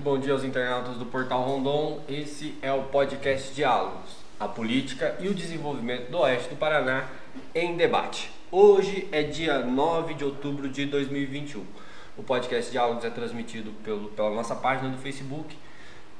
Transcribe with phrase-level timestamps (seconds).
[0.00, 2.00] muito bom dia aos internautas do Portal Rondon.
[2.08, 7.06] Esse é o podcast Diálogos, a política e o desenvolvimento do Oeste do Paraná
[7.54, 8.32] em debate.
[8.50, 11.62] Hoje é dia 9 de outubro de 2021.
[12.16, 15.54] O podcast Diálogos é transmitido pelo, pela nossa página do Facebook,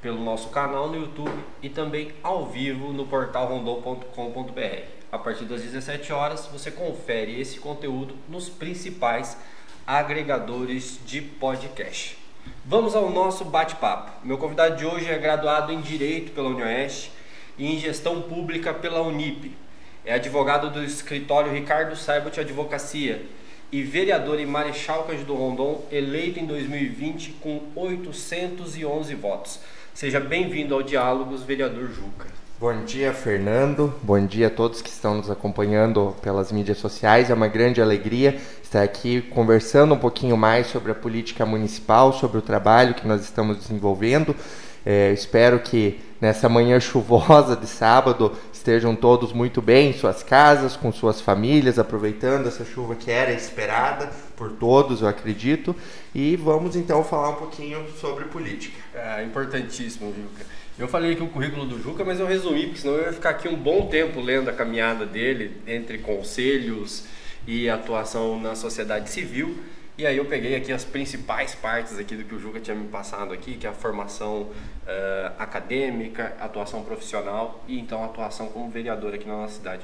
[0.02, 4.84] pelo nosso canal no YouTube e também ao vivo no portal rondon.com.br.
[5.10, 9.38] A partir das 17 horas você confere esse conteúdo nos principais
[9.86, 12.19] agregadores de podcast.
[12.64, 14.12] Vamos ao nosso bate-papo.
[14.24, 17.10] Meu convidado de hoje é graduado em Direito pela Unioeste
[17.58, 19.56] e em Gestão Pública pela Unip.
[20.04, 23.24] É advogado do escritório Ricardo Saibot Advocacia
[23.72, 29.60] e vereador em Marechal Cândido Rondon, eleito em 2020 com 811 votos.
[29.92, 32.39] Seja bem-vindo ao Diálogos, vereador Juca.
[32.60, 33.94] Bom dia, Fernando.
[34.02, 37.30] Bom dia a todos que estão nos acompanhando pelas mídias sociais.
[37.30, 42.36] É uma grande alegria estar aqui conversando um pouquinho mais sobre a política municipal, sobre
[42.36, 44.36] o trabalho que nós estamos desenvolvendo.
[44.84, 50.76] É, espero que nessa manhã chuvosa de sábado estejam todos muito bem em suas casas,
[50.76, 55.74] com suas famílias, aproveitando essa chuva que era esperada por todos, eu acredito.
[56.14, 58.76] E vamos então falar um pouquinho sobre política.
[58.94, 60.59] É importantíssimo, Juca.
[60.80, 63.30] Eu falei aqui o currículo do Juca, mas eu resumi, porque senão eu ia ficar
[63.30, 67.04] aqui um bom tempo lendo a caminhada dele entre conselhos
[67.46, 69.58] e atuação na sociedade civil.
[69.98, 72.88] E aí eu peguei aqui as principais partes aqui do que o Juca tinha me
[72.88, 79.12] passado aqui, que é a formação uh, acadêmica, atuação profissional e então atuação como vereador
[79.12, 79.82] aqui na nossa cidade.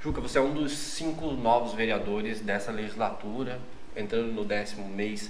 [0.00, 3.58] Juca, você é um dos cinco novos vereadores dessa legislatura,
[3.96, 5.28] entrando no décimo mês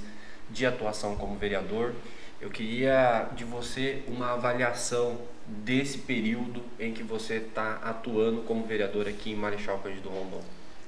[0.50, 1.94] de atuação como vereador.
[2.46, 9.08] Eu queria de você uma avaliação desse período em que você está atuando como vereador
[9.08, 10.40] aqui em Marechal Cândido Rondon.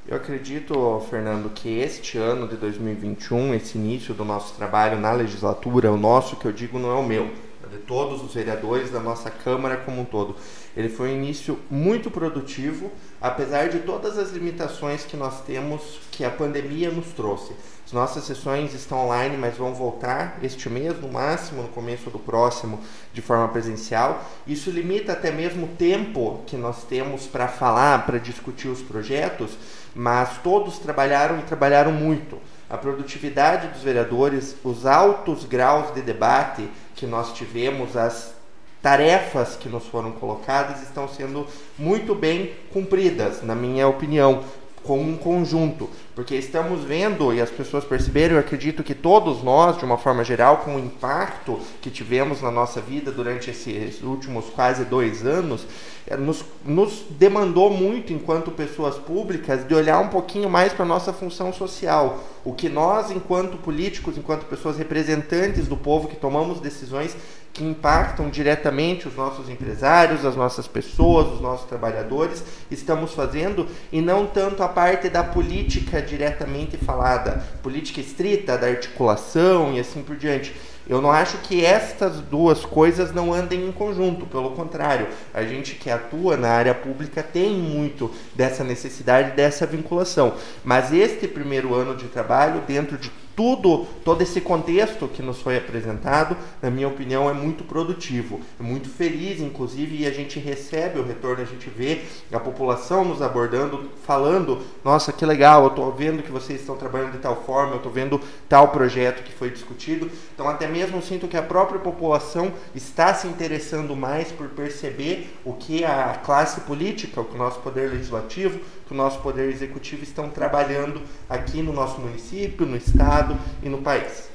[0.07, 5.91] Eu acredito, Fernando, que este ano de 2021, esse início do nosso trabalho na legislatura,
[5.91, 7.29] o nosso que eu digo não é o meu,
[7.71, 10.37] de todos os vereadores da nossa Câmara como um todo.
[10.77, 12.91] Ele foi um início muito produtivo,
[13.21, 17.53] apesar de todas as limitações que nós temos que a pandemia nos trouxe.
[17.89, 22.19] As nossas sessões estão online, mas vão voltar este mês, no máximo, no começo do
[22.19, 22.81] próximo,
[23.15, 24.23] de forma presencial.
[24.47, 29.53] Isso limita até mesmo o tempo que nós temos para falar, para discutir os projetos,
[29.95, 32.39] mas todos trabalharam e trabalharam muito.
[32.71, 38.35] A produtividade dos vereadores, os altos graus de debate que nós tivemos, as
[38.83, 41.47] tarefas que nos foram colocadas estão sendo
[41.79, 44.45] muito bem cumpridas, na minha opinião
[44.89, 49.77] como um conjunto, porque estamos vendo e as pessoas perceberam, eu acredito que todos nós,
[49.77, 54.47] de uma forma geral, com o impacto que tivemos na nossa vida durante esses últimos
[54.47, 55.67] quase dois anos,
[56.07, 60.89] eh, nos, nos demandou muito, enquanto pessoas públicas, de olhar um pouquinho mais para a
[60.89, 62.25] nossa função social.
[62.43, 67.15] O que nós, enquanto políticos, enquanto pessoas representantes do povo que tomamos decisões,
[67.53, 74.01] que impactam diretamente os nossos empresários, as nossas pessoas, os nossos trabalhadores, estamos fazendo e
[74.01, 80.17] não tanto a parte da política diretamente falada, política estrita, da articulação e assim por
[80.17, 80.55] diante.
[80.89, 85.75] Eu não acho que estas duas coisas não andem em conjunto, pelo contrário, a gente
[85.75, 90.33] que atua na área pública tem muito dessa necessidade, dessa vinculação.
[90.65, 95.57] Mas este primeiro ano de trabalho, dentro de tudo, todo esse contexto que nos foi
[95.57, 100.99] apresentado, na minha opinião, é muito produtivo, é muito feliz, inclusive, e a gente recebe
[100.99, 102.01] o retorno, a gente vê
[102.33, 107.13] a população nos abordando, falando, nossa, que legal, eu estou vendo que vocês estão trabalhando
[107.13, 110.11] de tal forma, eu estou vendo tal projeto que foi discutido.
[110.35, 115.53] Então, até mesmo sinto que a própria população está se interessando mais por perceber o
[115.53, 120.03] que a classe política, o que o nosso poder legislativo, que o nosso Poder Executivo
[120.03, 124.31] estão trabalhando aqui no nosso município, no Estado e no país.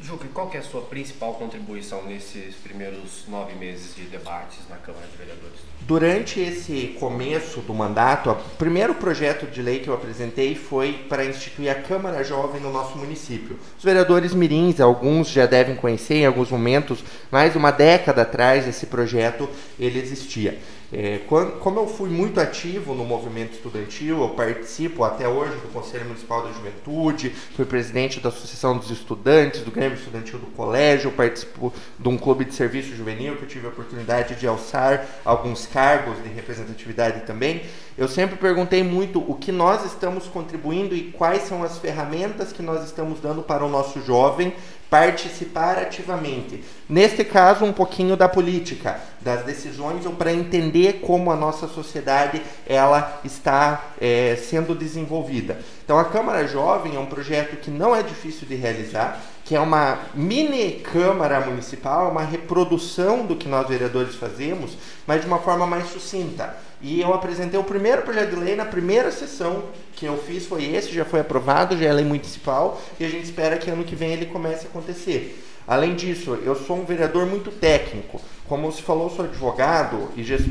[0.00, 5.04] Juca, qual é a sua principal contribuição nesses primeiros nove meses de debates na Câmara
[5.08, 5.58] de Vereadores?
[5.80, 11.24] Durante esse começo do mandato, o primeiro projeto de lei que eu apresentei foi para
[11.24, 13.58] instituir a Câmara Jovem no nosso município.
[13.76, 18.86] Os vereadores mirins, alguns já devem conhecer em alguns momentos, mais uma década atrás esse
[18.86, 19.48] projeto
[19.80, 20.60] ele existia.
[20.90, 25.70] É, quando, como eu fui muito ativo no movimento estudantil, eu participo até hoje do
[25.70, 31.12] Conselho Municipal da Juventude, fui presidente da Associação dos Estudantes, do Grêmio Estudantil do Colégio,
[31.12, 35.66] participo de um clube de serviço juvenil que eu tive a oportunidade de alçar alguns
[35.66, 37.62] cargos de representatividade também.
[37.98, 42.62] Eu sempre perguntei muito o que nós estamos contribuindo e quais são as ferramentas que
[42.62, 44.54] nós estamos dando para o nosso jovem
[44.90, 46.62] participar ativamente.
[46.88, 52.40] Neste caso, um pouquinho da política, das decisões, ou para entender como a nossa sociedade
[52.66, 55.60] ela está é, sendo desenvolvida.
[55.84, 59.60] Então, a Câmara Jovem é um projeto que não é difícil de realizar, que é
[59.60, 64.76] uma mini Câmara Municipal, uma reprodução do que nós vereadores fazemos,
[65.06, 66.56] mas de uma forma mais sucinta.
[66.80, 70.64] E eu apresentei o primeiro projeto de lei na primeira sessão que eu fiz, foi
[70.64, 73.96] esse, já foi aprovado, já é lei municipal, e a gente espera que ano que
[73.96, 75.44] vem ele comece a acontecer.
[75.66, 78.20] Além disso, eu sou um vereador muito técnico.
[78.48, 80.46] Como você falou, sou advogado e, gest...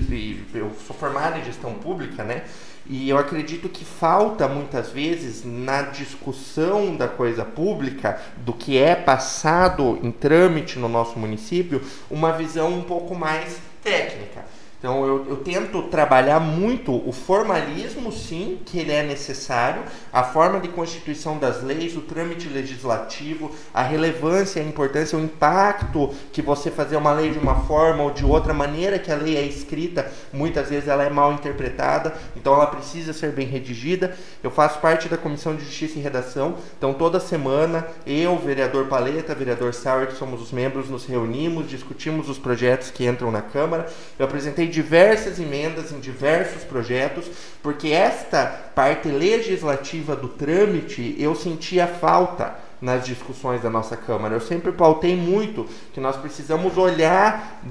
[0.53, 2.43] eu sou formado em gestão pública, né?
[2.85, 8.95] E eu acredito que falta muitas vezes na discussão da coisa pública, do que é
[8.95, 11.81] passado em trâmite no nosso município,
[12.11, 14.45] uma visão um pouco mais técnica.
[14.79, 19.81] Então eu, eu, tento trabalhar muito o formalismo, sim, que ele é necessário,
[20.13, 26.13] a forma de constituição das leis, o trâmite legislativo, a relevância, a importância, o impacto
[26.31, 29.35] que você fazer uma lei de uma forma ou de outra maneira que a lei
[29.35, 34.15] é escrita, muitas vezes ela é mal interpretada, então ela precisa ser bem redigida.
[34.43, 39.33] Eu faço parte da Comissão de Justiça e Redação, então toda semana eu, vereador Paleta,
[39.33, 43.87] vereador Sauer, que somos os membros, nos reunimos, discutimos os projetos que entram na Câmara.
[44.19, 47.25] Eu apresentei diversas emendas em diversos projetos,
[47.61, 54.35] porque esta parte legislativa do trâmite eu sentia falta nas discussões da nossa Câmara.
[54.35, 57.61] Eu sempre pautei muito que nós precisamos olhar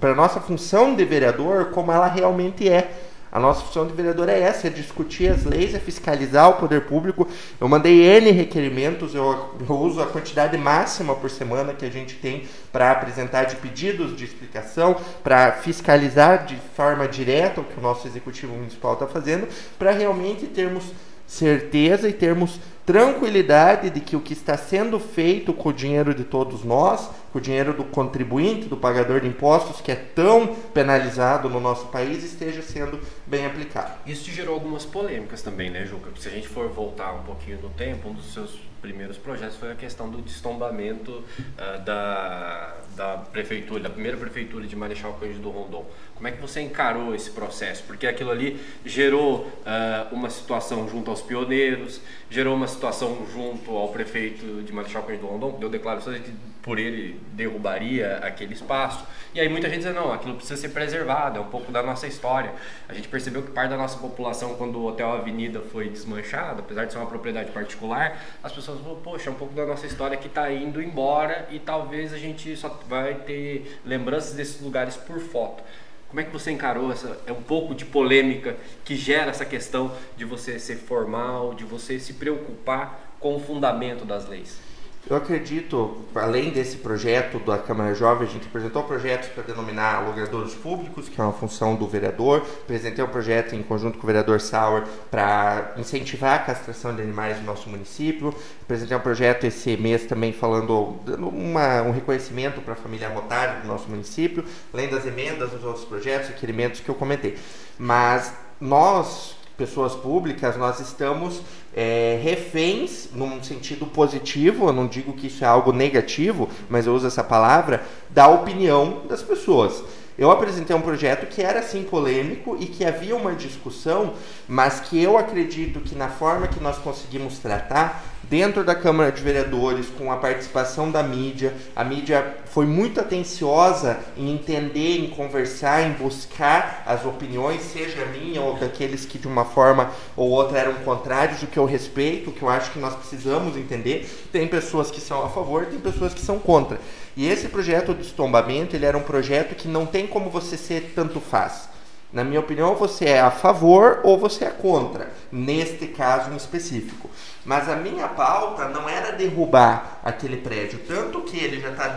[0.00, 3.05] para a nossa função de vereador como ela realmente é.
[3.36, 6.86] A nossa função de vereador é essa, é discutir as leis, é fiscalizar o poder
[6.86, 7.28] público.
[7.60, 12.14] Eu mandei N requerimentos, eu, eu uso a quantidade máxima por semana que a gente
[12.14, 17.82] tem para apresentar de pedidos de explicação, para fiscalizar de forma direta o que o
[17.82, 19.46] nosso executivo municipal está fazendo,
[19.78, 20.84] para realmente termos
[21.26, 26.24] certeza e termos tranquilidade de que o que está sendo feito com o dinheiro de
[26.24, 31.50] todos nós, com o dinheiro do contribuinte, do pagador de impostos, que é tão penalizado
[31.50, 33.92] no nosso país, esteja sendo bem aplicado.
[34.06, 36.10] Isso gerou algumas polêmicas também, né, Juca?
[36.18, 39.72] Se a gente for voltar um pouquinho no tempo, um dos seus primeiros projetos foi
[39.72, 45.84] a questão do destombamento uh, da, da prefeitura, da primeira prefeitura de Marechal Cândido Rondon.
[46.14, 47.82] Como é que você encarou esse processo?
[47.84, 52.00] Porque aquilo ali gerou uh, uma situação junto aos pioneiros,
[52.30, 56.32] gerou uma situação junto ao prefeito de Marechal Cândido Rondon, que deu declarações de
[56.66, 59.06] por ele derrubaria aquele espaço.
[59.32, 62.08] E aí muita gente diz, não, aquilo precisa ser preservado, é um pouco da nossa
[62.08, 62.52] história.
[62.88, 66.84] A gente percebeu que parte da nossa população, quando o Hotel Avenida foi desmanchado, apesar
[66.84, 70.16] de ser uma propriedade particular, as pessoas falaram, poxa, é um pouco da nossa história
[70.16, 75.20] que está indo embora e talvez a gente só vai ter lembranças desses lugares por
[75.20, 75.62] foto.
[76.08, 79.92] Como é que você encarou essa é um pouco de polêmica que gera essa questão
[80.16, 84.60] de você ser formal, de você se preocupar com o fundamento das leis?
[85.08, 90.52] Eu acredito, além desse projeto da Câmara Jovem, a gente apresentou projetos para denominar logradouros
[90.54, 92.38] públicos, que é uma função do vereador.
[92.64, 97.38] Apresentei um projeto em conjunto com o vereador Sauer para incentivar a castração de animais
[97.38, 98.34] no nosso município.
[98.62, 103.62] Apresentei um projeto esse mês também falando, dando uma, um reconhecimento para a família Rotário
[103.62, 104.44] do nosso município,
[104.74, 107.38] além das emendas dos outros projetos, requerimentos que eu comentei.
[107.78, 111.40] Mas nós, pessoas públicas, nós estamos
[111.74, 116.94] é, reféns, num sentido positivo, eu não digo que isso é algo negativo, mas eu
[116.94, 119.82] uso essa palavra, da opinião das pessoas.
[120.18, 124.14] Eu apresentei um projeto que era sim polêmico e que havia uma discussão,
[124.48, 129.22] mas que eu acredito que na forma que nós conseguimos tratar, dentro da Câmara de
[129.22, 131.54] Vereadores, com a participação da mídia.
[131.74, 138.40] A mídia foi muito atenciosa em entender, em conversar, em buscar as opiniões, seja minha
[138.40, 142.32] ou daqueles que de uma forma ou outra eram contrários, o que eu respeito, o
[142.32, 144.08] que eu acho que nós precisamos entender.
[144.32, 146.80] Tem pessoas que são a favor, tem pessoas que são contra.
[147.16, 150.92] E esse projeto de estombamento, ele era um projeto que não tem como você ser
[150.94, 151.75] tanto faz.
[152.12, 157.10] Na minha opinião, você é a favor ou você é contra, neste caso em específico.
[157.44, 161.94] Mas a minha pauta não era derrubar aquele prédio, tanto que ele já está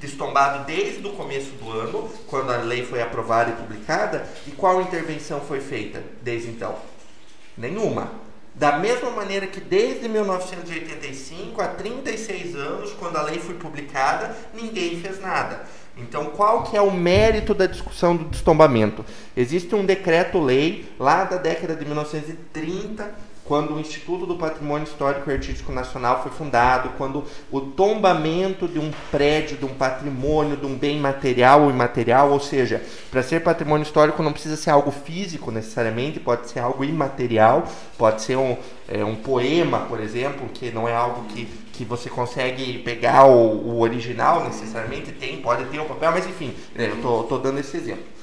[0.00, 4.80] destombado desde o começo do ano, quando a lei foi aprovada e publicada, e qual
[4.80, 6.76] intervenção foi feita desde então?
[7.56, 8.10] Nenhuma.
[8.54, 15.00] Da mesma maneira que desde 1985, há 36 anos, quando a lei foi publicada, ninguém
[15.00, 15.64] fez nada.
[15.96, 19.04] Então, qual que é o mérito da discussão do destombamento?
[19.36, 25.34] Existe um decreto-lei lá da década de 1930 quando o Instituto do Patrimônio Histórico e
[25.34, 30.74] Artístico Nacional foi fundado, quando o tombamento de um prédio, de um patrimônio, de um
[30.74, 35.50] bem material ou imaterial, ou seja, para ser patrimônio histórico não precisa ser algo físico
[35.50, 38.56] necessariamente, pode ser algo imaterial, pode ser um,
[38.88, 43.74] é, um poema, por exemplo, que não é algo que, que você consegue pegar o,
[43.74, 47.76] o original necessariamente, tem, pode ter um papel, mas enfim, né, eu estou dando esse
[47.76, 48.13] exemplo.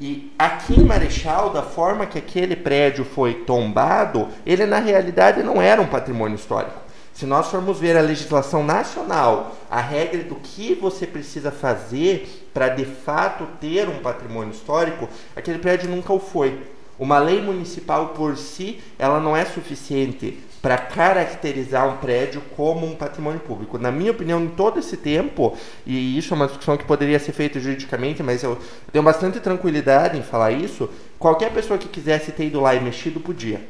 [0.00, 5.60] E aqui em Marechal, da forma que aquele prédio foi tombado, ele na realidade não
[5.60, 6.78] era um patrimônio histórico.
[7.12, 12.68] Se nós formos ver a legislação nacional, a regra do que você precisa fazer para
[12.68, 16.62] de fato ter um patrimônio histórico, aquele prédio nunca o foi.
[16.96, 22.94] Uma lei municipal por si, ela não é suficiente para caracterizar um prédio como um
[22.94, 23.78] patrimônio público.
[23.78, 27.32] Na minha opinião, em todo esse tempo, e isso é uma discussão que poderia ser
[27.32, 28.58] feita juridicamente, mas eu
[28.92, 33.20] tenho bastante tranquilidade em falar isso, qualquer pessoa que quisesse ter ido lá e mexido
[33.20, 33.60] podia.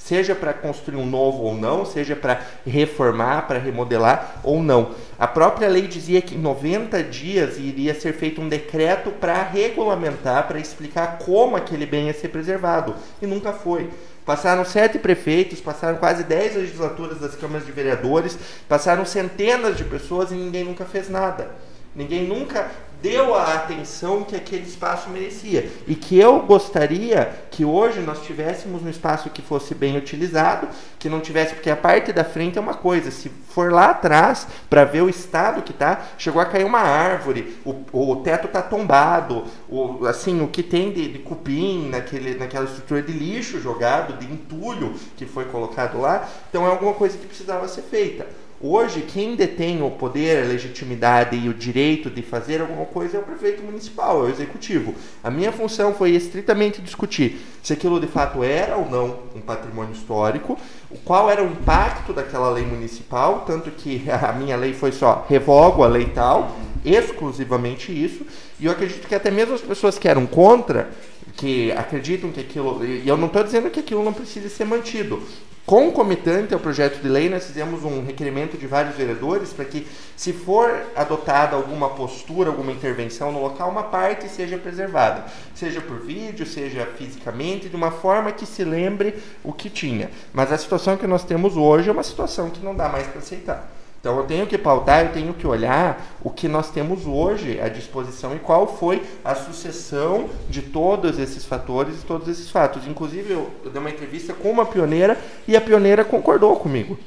[0.00, 4.92] Seja para construir um novo ou não, seja para reformar, para remodelar ou não.
[5.18, 10.48] A própria lei dizia que em 90 dias iria ser feito um decreto para regulamentar,
[10.48, 12.94] para explicar como aquele bem ia ser preservado.
[13.20, 13.90] E nunca foi.
[14.30, 20.30] Passaram sete prefeitos, passaram quase dez legislaturas das câmaras de vereadores, passaram centenas de pessoas
[20.30, 21.50] e ninguém nunca fez nada.
[21.96, 22.70] Ninguém nunca
[23.02, 25.70] deu a atenção que aquele espaço merecia.
[25.86, 31.08] E que eu gostaria que hoje nós tivéssemos um espaço que fosse bem utilizado, que
[31.08, 34.84] não tivesse, porque a parte da frente é uma coisa, se for lá atrás para
[34.84, 39.44] ver o estado que está, chegou a cair uma árvore, o, o teto está tombado,
[39.68, 44.30] o, assim, o que tem de, de cupim naquele, naquela estrutura de lixo jogado, de
[44.30, 48.26] entulho que foi colocado lá, então é alguma coisa que precisava ser feita.
[48.62, 53.20] Hoje, quem detém o poder, a legitimidade e o direito de fazer alguma coisa é
[53.20, 54.94] o prefeito municipal, é o executivo.
[55.24, 59.94] A minha função foi estritamente discutir se aquilo de fato era ou não um patrimônio
[59.94, 60.58] histórico,
[61.06, 65.82] qual era o impacto daquela lei municipal, tanto que a minha lei foi só revogo
[65.82, 68.26] a lei tal, exclusivamente isso,
[68.58, 70.90] e eu acredito que até mesmo as pessoas que eram contra,
[71.36, 72.84] que acreditam que aquilo.
[72.84, 75.22] E eu não estou dizendo que aquilo não precisa ser mantido,
[75.70, 80.32] Concomitante ao projeto de lei, nós fizemos um requerimento de vários vereadores para que, se
[80.32, 86.44] for adotada alguma postura, alguma intervenção no local, uma parte seja preservada, seja por vídeo,
[86.44, 90.10] seja fisicamente, de uma forma que se lembre o que tinha.
[90.32, 93.20] Mas a situação que nós temos hoje é uma situação que não dá mais para
[93.20, 93.79] aceitar.
[94.00, 97.68] Então eu tenho que pautar, eu tenho que olhar o que nós temos hoje à
[97.68, 102.86] disposição e qual foi a sucessão de todos esses fatores e todos esses fatos.
[102.86, 106.98] Inclusive eu, eu dei uma entrevista com uma pioneira e a pioneira concordou comigo,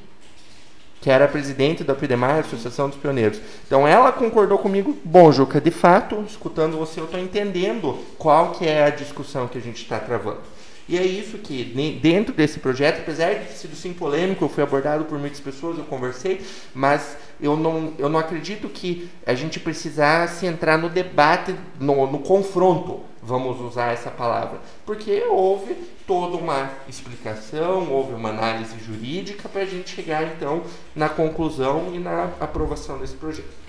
[1.01, 3.41] que era presidente da PIDEMAR, Associação dos Pioneiros.
[3.65, 8.67] Então ela concordou comigo, bom Juca, de fato, escutando você, eu estou entendendo qual que
[8.67, 10.52] é a discussão que a gente está travando.
[10.87, 11.63] E é isso que,
[12.01, 15.77] dentro desse projeto, apesar de ter sido sim polêmico, eu fui abordado por muitas pessoas,
[15.77, 16.41] eu conversei,
[16.73, 22.19] mas eu não, eu não acredito que a gente precisasse entrar no debate, no, no
[22.19, 25.75] confronto, vamos usar essa palavra, porque houve
[26.05, 30.63] toda uma explicação, houve uma análise jurídica para a gente chegar então
[30.93, 33.62] na conclusão e na aprovação desse projeto.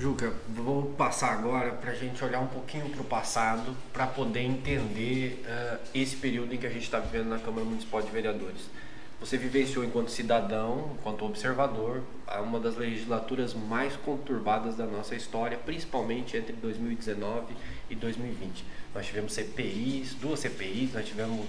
[0.00, 4.40] Juca, vou passar agora para a gente olhar um pouquinho para o passado para poder
[4.40, 8.62] entender uh, esse período em que a gente está vivendo na Câmara Municipal de Vereadores.
[9.20, 12.02] Você vivenciou enquanto cidadão, enquanto observador,
[12.42, 17.54] uma das legislaturas mais conturbadas da nossa história, principalmente entre 2019
[17.90, 18.64] e 2020.
[18.94, 21.44] Nós tivemos CPIs, duas CPIs, nós tivemos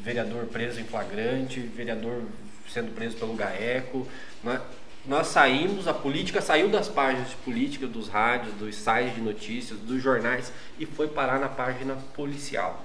[0.00, 2.22] vereador preso em flagrante, vereador
[2.68, 4.06] sendo preso pelo GAECO.
[4.44, 4.60] Né?
[5.06, 9.78] Nós saímos, a política saiu das páginas de política, dos rádios, dos sites de notícias,
[9.78, 12.82] dos jornais e foi parar na página policial.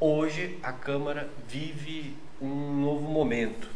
[0.00, 3.68] Hoje a Câmara vive um novo momento.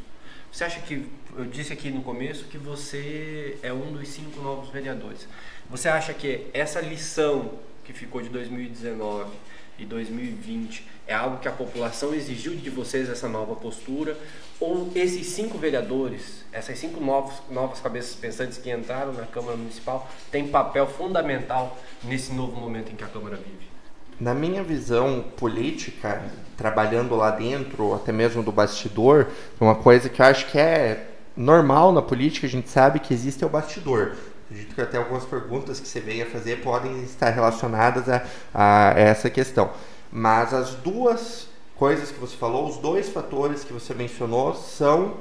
[0.51, 4.69] Você acha que, eu disse aqui no começo que você é um dos cinco novos
[4.69, 5.29] vereadores.
[5.71, 9.31] Você acha que essa lição que ficou de 2019
[9.79, 14.17] e 2020 é algo que a população exigiu de vocês essa nova postura?
[14.61, 20.09] Ou esses cinco vereadores, essas cinco novos, novas cabeças pensantes que entraram na Câmara Municipal,
[20.31, 23.73] têm papel fundamental nesse novo momento em que a Câmara vive?
[24.21, 26.23] Na minha visão política,
[26.57, 29.27] trabalhando lá dentro, até mesmo do bastidor,
[29.61, 33.45] uma coisa que eu acho que é normal na política, a gente sabe que existe
[33.45, 34.15] o bastidor.
[34.53, 38.91] Acredito que até algumas perguntas que você veio a fazer podem estar relacionadas a, a
[39.01, 39.71] essa questão.
[40.13, 45.15] Mas as duas coisas que você falou, os dois fatores que você mencionou são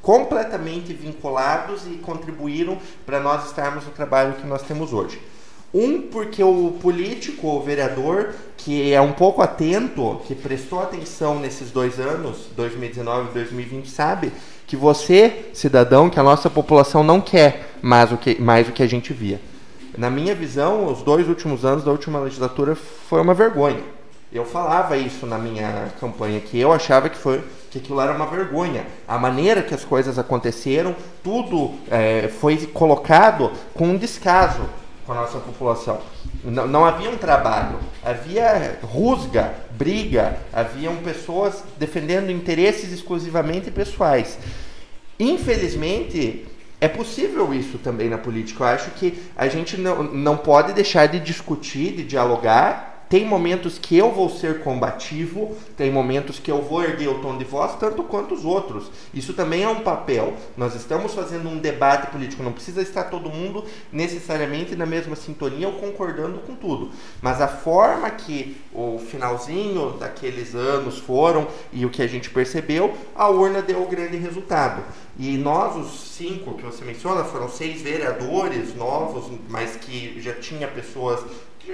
[0.00, 5.20] completamente vinculados e contribuíram para nós estarmos no trabalho que nós temos hoje.
[5.74, 11.72] Um, porque o político, o vereador, que é um pouco atento, que prestou atenção nesses
[11.72, 14.32] dois anos, 2019 e 2020, sabe
[14.70, 18.84] que você, cidadão, que a nossa população não quer mais o que, mais o que
[18.84, 19.40] a gente via.
[19.98, 23.80] Na minha visão, os dois últimos anos da última legislatura foi uma vergonha.
[24.32, 28.26] Eu falava isso na minha campanha, que eu achava que foi que aquilo era uma
[28.26, 28.86] vergonha.
[29.08, 34.62] A maneira que as coisas aconteceram, tudo é, foi colocado com um descaso
[35.04, 35.98] com a nossa população.
[36.42, 44.38] Não, não havia um trabalho, havia rusga, briga, haviam pessoas defendendo interesses exclusivamente pessoais.
[45.18, 46.46] Infelizmente,
[46.80, 48.64] é possível isso também na política.
[48.64, 53.76] Eu acho que a gente não, não pode deixar de discutir, de dialogar tem momentos
[53.76, 57.74] que eu vou ser combativo, tem momentos que eu vou erguer o tom de voz,
[57.74, 58.88] tanto quanto os outros.
[59.12, 60.34] Isso também é um papel.
[60.56, 65.66] Nós estamos fazendo um debate político, não precisa estar todo mundo necessariamente na mesma sintonia
[65.66, 66.92] ou concordando com tudo.
[67.20, 72.96] Mas a forma que o finalzinho daqueles anos foram e o que a gente percebeu,
[73.16, 74.84] a urna deu o grande resultado.
[75.18, 80.68] E nós, os cinco que você menciona, foram seis vereadores novos, mas que já tinha
[80.68, 81.24] pessoas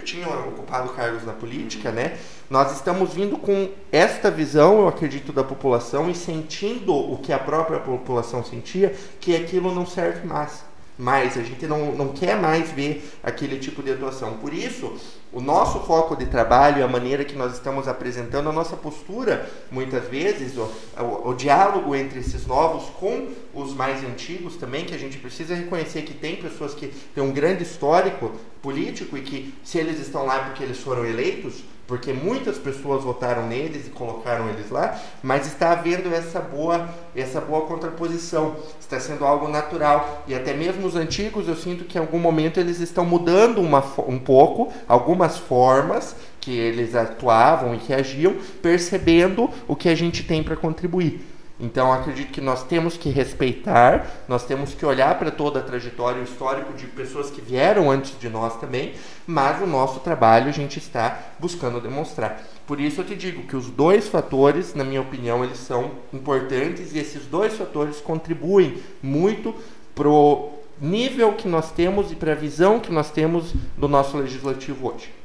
[0.03, 2.17] tinham ocupado cargos na política, né?
[2.49, 7.39] Nós estamos vindo com esta visão, eu acredito, da população e sentindo o que a
[7.39, 10.65] própria população sentia, que aquilo não serve mais.
[10.99, 14.35] Mais, a gente não, não quer mais ver aquele tipo de atuação.
[14.39, 14.97] Por isso,
[15.33, 20.09] o nosso foco de trabalho, a maneira que nós estamos apresentando, a nossa postura, muitas
[20.09, 24.99] vezes, o, o, o, diálogo entre esses novos com os mais antigos também, que a
[24.99, 29.77] gente precisa reconhecer que tem pessoas que têm um grande histórico político e que, se
[29.77, 34.71] eles estão lá porque eles foram eleitos, porque muitas pessoas votaram neles e colocaram eles
[34.71, 40.53] lá, mas está havendo essa boa, essa boa contraposição, está sendo algo natural e até
[40.53, 44.73] mesmo os antigos eu sinto que em algum momento eles estão mudando uma, um pouco
[44.89, 50.55] algumas formas que eles atuavam e que agiam, percebendo o que a gente tem para
[50.55, 51.36] contribuir.
[51.59, 56.21] Então, acredito que nós temos que respeitar, nós temos que olhar para toda a trajetória
[56.21, 58.93] histórica de pessoas que vieram antes de nós também,
[59.27, 62.43] mas o nosso trabalho a gente está buscando demonstrar.
[62.67, 66.93] Por isso eu te digo que os dois fatores, na minha opinião, eles são importantes
[66.93, 69.55] e esses dois fatores contribuem muito
[69.95, 74.19] para o nível que nós temos e para a visão que nós temos do nosso
[74.19, 75.16] legislativo hoje.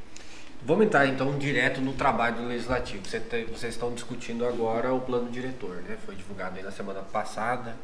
[0.63, 3.03] Vamos entrar então direto no trabalho do legislativo.
[3.03, 5.97] Você te, vocês estão discutindo agora o plano diretor, né?
[6.05, 7.75] Foi divulgado aí na semana passada,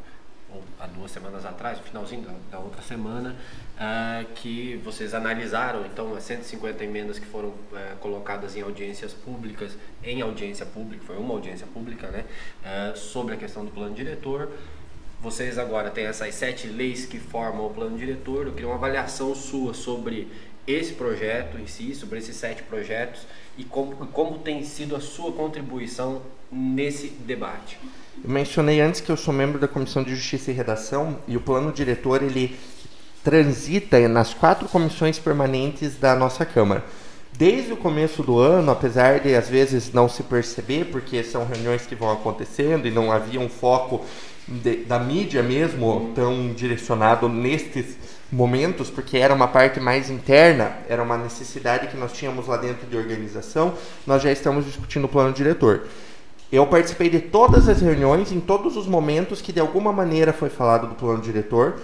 [0.53, 3.35] ou há duas semanas atrás, no finalzinho da, da outra semana,
[3.77, 9.75] uh, que vocês analisaram então as 150 emendas que foram uh, colocadas em audiências públicas,
[10.03, 12.25] em audiência pública, foi uma audiência pública, né?
[12.61, 14.51] Uh, sobre a questão do plano diretor.
[15.19, 18.45] Vocês agora têm essas sete leis que formam o plano diretor.
[18.45, 20.31] Eu queria uma avaliação sua sobre
[20.67, 23.21] esse projeto em si, sobre esses sete projetos
[23.57, 27.79] e como, como tem sido a sua contribuição nesse debate.
[28.23, 31.41] Eu mencionei antes que eu sou membro da Comissão de Justiça e Redação e o
[31.41, 32.57] plano diretor ele
[33.23, 36.83] transita nas quatro comissões permanentes da nossa Câmara.
[37.37, 41.85] Desde o começo do ano, apesar de às vezes não se perceber, porque são reuniões
[41.85, 44.03] que vão acontecendo e não havia um foco
[44.47, 47.97] de, da mídia mesmo tão direcionado nestes
[48.31, 52.85] momentos, porque era uma parte mais interna, era uma necessidade que nós tínhamos lá dentro
[52.87, 53.73] de organização,
[54.05, 55.87] nós já estamos discutindo o plano diretor.
[56.51, 60.49] Eu participei de todas as reuniões, em todos os momentos que de alguma maneira foi
[60.49, 61.75] falado do plano diretor.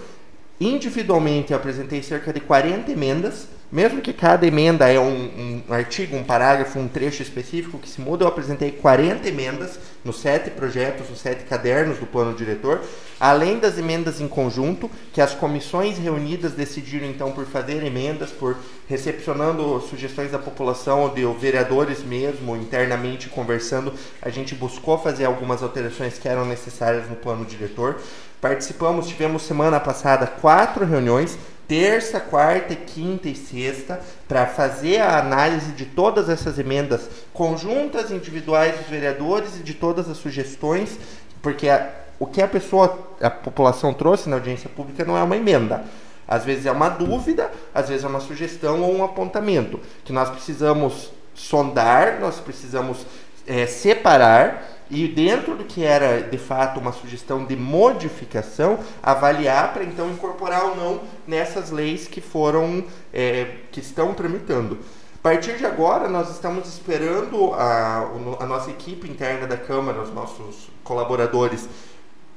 [0.60, 6.16] Individualmente eu apresentei cerca de 40 emendas, mesmo que cada emenda é um, um, artigo,
[6.16, 11.08] um parágrafo, um trecho específico que se muda, eu apresentei 40 emendas nos sete projetos,
[11.08, 12.80] nos sete cadernos do plano diretor,
[13.18, 18.56] além das emendas em conjunto, que as comissões reunidas decidiram então por fazer emendas, por
[18.86, 26.18] recepcionando sugestões da população, de vereadores mesmo, internamente conversando, a gente buscou fazer algumas alterações
[26.18, 27.96] que eram necessárias no plano diretor.
[28.40, 35.72] Participamos, tivemos semana passada quatro reuniões, terça, quarta, quinta e sexta para fazer a análise
[35.72, 40.98] de todas essas emendas conjuntas, individuais dos vereadores e de todas as sugestões,
[41.42, 45.36] porque a, o que a pessoa, a população trouxe na audiência pública não é uma
[45.36, 45.84] emenda.
[46.26, 50.30] Às vezes é uma dúvida, às vezes é uma sugestão ou um apontamento que nós
[50.30, 53.04] precisamos sondar, nós precisamos
[53.46, 59.82] é, separar e dentro do que era de fato uma sugestão de modificação, avaliar para
[59.82, 64.78] então incorporar ou não nessas leis que foram é, que estão tramitando.
[65.16, 70.12] A partir de agora, nós estamos esperando a, a nossa equipe interna da Câmara, os
[70.12, 71.68] nossos colaboradores,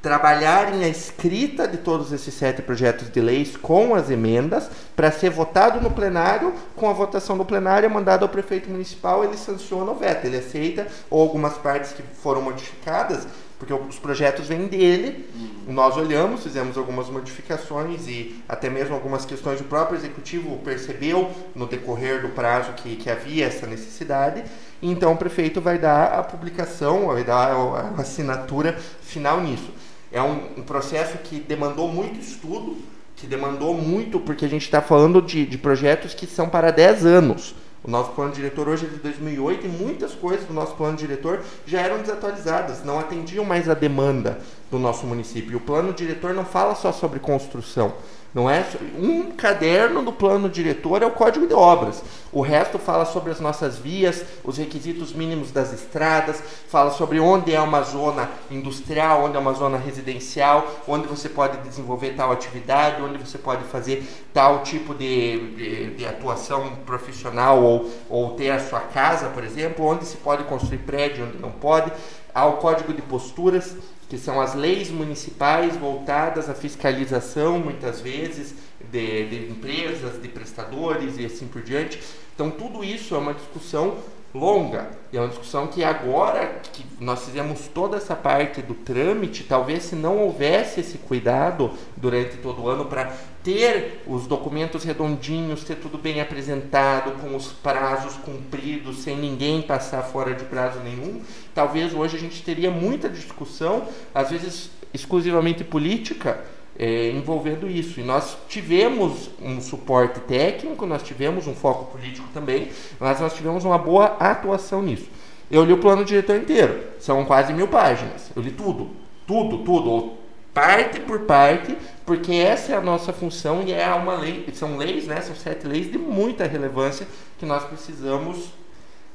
[0.08, 5.30] trabalharem a escrita de todos esses sete projetos de leis com as emendas para ser
[5.30, 9.96] votado no plenário, com a votação do plenário mandado ao prefeito municipal, ele sanciona o
[9.96, 13.28] veto, ele aceita ou algumas partes que foram modificadas,
[13.60, 15.28] porque os projetos vêm dele,
[15.67, 21.67] nós olhamos, fizemos algumas modificações e até mesmo algumas questões o próprio executivo percebeu no
[21.67, 24.41] decorrer do prazo que, que havia essa necessidade,
[24.82, 29.74] então o prefeito vai dar a publicação, vai dar a assinatura final nisso.
[30.12, 32.78] É um, um processo que demandou muito estudo,
[33.15, 37.06] que demandou muito, porque a gente está falando de, de projetos que são para 10
[37.06, 37.56] anos.
[37.84, 41.41] O nosso plano diretor hoje é de 2008 e muitas coisas do nosso plano diretor
[41.65, 44.39] já eram desatualizadas, não atendiam mais a demanda
[44.70, 45.58] do nosso município.
[45.58, 47.93] O plano diretor não fala só sobre construção,
[48.34, 48.66] não é
[48.98, 52.04] um caderno do plano diretor é o código de obras.
[52.32, 57.54] O resto fala sobre as nossas vias, os requisitos mínimos das estradas, fala sobre onde
[57.54, 63.02] é uma zona industrial, onde é uma zona residencial, onde você pode desenvolver tal atividade,
[63.02, 68.60] onde você pode fazer tal tipo de, de, de atuação profissional ou, ou ter a
[68.60, 71.92] sua casa, por exemplo, onde se pode construir prédio, onde não pode.
[72.36, 73.76] Há o código de posturas,
[74.10, 78.56] que são as leis municipais voltadas à fiscalização, muitas vezes,
[78.91, 82.02] de, de, empresas, de prestadores e assim por diante.
[82.34, 83.98] Então, tudo isso é uma discussão
[84.34, 84.90] longa.
[85.12, 89.84] E é uma discussão que agora que nós fizemos toda essa parte do trâmite, talvez
[89.84, 93.12] se não houvesse esse cuidado durante todo o ano para
[93.44, 100.02] ter os documentos redondinhos, ter tudo bem apresentado, com os prazos cumpridos, sem ninguém passar
[100.02, 101.22] fora de prazo nenhum,
[101.56, 106.44] talvez hoje a gente teria muita discussão, às vezes exclusivamente política,
[106.78, 108.00] é, envolvendo isso.
[108.00, 113.66] E nós tivemos um suporte técnico, nós tivemos um foco político também, mas nós tivemos
[113.66, 115.10] uma boa atuação nisso.
[115.50, 118.32] Eu li o plano diretor inteiro, são quase mil páginas.
[118.36, 118.90] Eu li tudo,
[119.26, 120.13] tudo, tudo,
[120.54, 125.08] parte por parte, porque essa é a nossa função e é uma lei, são leis,
[125.08, 128.50] né, são sete leis de muita relevância que nós precisamos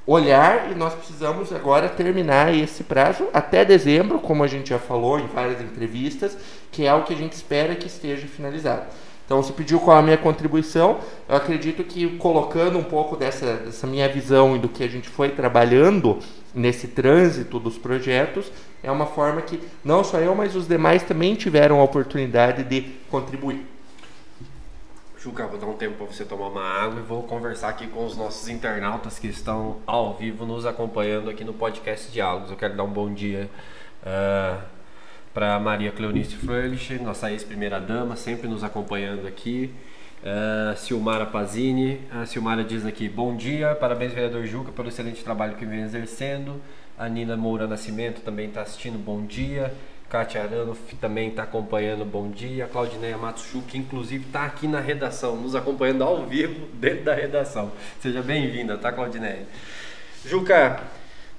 [0.06, 5.18] olhar e nós precisamos agora terminar esse prazo até dezembro, como a gente já falou
[5.18, 6.36] em várias entrevistas,
[6.70, 8.86] que é o que a gente espera que esteja finalizado.
[9.24, 10.98] Então você pediu qual a minha contribuição.
[11.28, 15.08] Eu acredito que colocando um pouco dessa, dessa minha visão e do que a gente
[15.08, 16.18] foi trabalhando
[16.54, 21.34] nesse trânsito dos projetos, é uma forma que não só eu, mas os demais também
[21.34, 23.64] tiveram a oportunidade de contribuir.
[25.22, 28.04] Juca, vou dar um tempo para você tomar uma água e vou conversar aqui com
[28.04, 32.50] os nossos internautas que estão ao vivo nos acompanhando aqui no podcast Diálogos.
[32.50, 33.48] Eu quero dar um bom dia
[34.02, 34.60] uh,
[35.32, 39.72] para Maria Cleonice Fröhlich, nossa ex-primeira dama, sempre nos acompanhando aqui.
[40.24, 45.54] Uh, Silmara Pazini, a Silmara diz aqui: Bom dia, parabéns, vereador Juca, pelo excelente trabalho
[45.54, 46.60] que vem exercendo.
[46.98, 49.72] A Nina Moura Nascimento também está assistindo, bom dia.
[50.12, 52.66] Kátia Arano também está acompanhando, bom dia.
[52.66, 57.72] Claudineia Matsuchu, que inclusive está aqui na redação, nos acompanhando ao vivo dentro da redação.
[57.98, 59.46] Seja bem-vinda, tá, Claudineia?
[60.22, 60.82] Juca,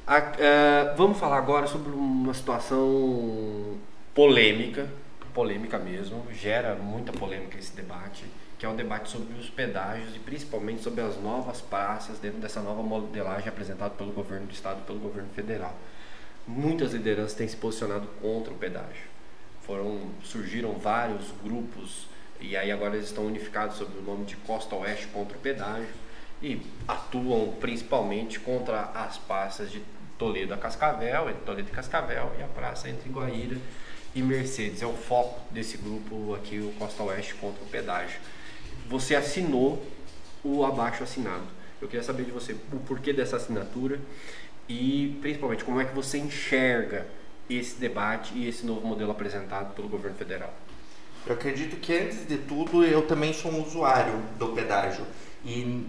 [0.07, 3.77] a, uh, vamos falar agora sobre uma situação
[4.11, 4.89] polêmica,
[5.35, 8.25] polêmica mesmo, gera muita polêmica esse debate,
[8.57, 12.59] que é o debate sobre os pedágios e principalmente sobre as novas praças dentro dessa
[12.59, 15.75] nova modelagem apresentada pelo governo do estado e pelo governo federal
[16.47, 19.13] muitas lideranças têm se posicionado contra o pedágio.
[19.61, 22.07] Foram, surgiram vários grupos
[22.39, 25.87] e aí agora eles estão unificados sob o nome de Costa Oeste contra o pedágio
[26.41, 29.81] e atuam principalmente contra as praças de
[30.17, 33.57] Toledo a Cascavel, entre Toledo e Cascavel e a praça entre Guaíra
[34.13, 34.81] e Mercedes.
[34.81, 38.19] É o foco desse grupo aqui, o Costa Oeste contra o pedágio.
[38.89, 39.81] Você assinou
[40.43, 41.47] o abaixo assinado.
[41.81, 43.99] Eu queria saber de você o porquê dessa assinatura
[44.67, 47.05] e principalmente como é que você enxerga
[47.49, 50.53] esse debate e esse novo modelo apresentado pelo governo federal?
[51.25, 55.05] Eu acredito que antes de tudo eu também sou um usuário do pedágio
[55.45, 55.85] e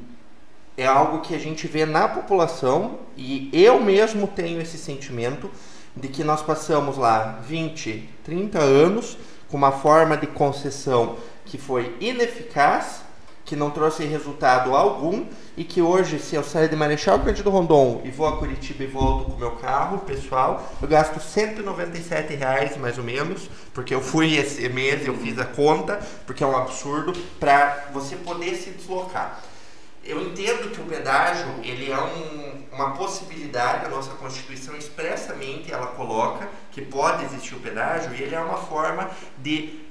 [0.76, 5.50] é algo que a gente vê na população e eu mesmo tenho esse sentimento
[5.96, 9.16] de que nós passamos lá 20, 30 anos
[9.48, 13.03] com uma forma de concessão que foi ineficaz
[13.44, 15.26] que não trouxe resultado algum
[15.56, 18.86] e que hoje, se eu sair de Marechal Cândido Rondon e vou a Curitiba e
[18.86, 24.36] volto com meu carro pessoal, eu gasto 197 reais mais ou menos, porque eu fui
[24.36, 29.40] esse mês, eu fiz a conta, porque é um absurdo, para você poder se deslocar.
[30.06, 35.86] Eu entendo que o pedágio ele é um, uma possibilidade, a nossa Constituição expressamente ela
[35.88, 39.83] coloca que pode existir o pedágio e ele é uma forma de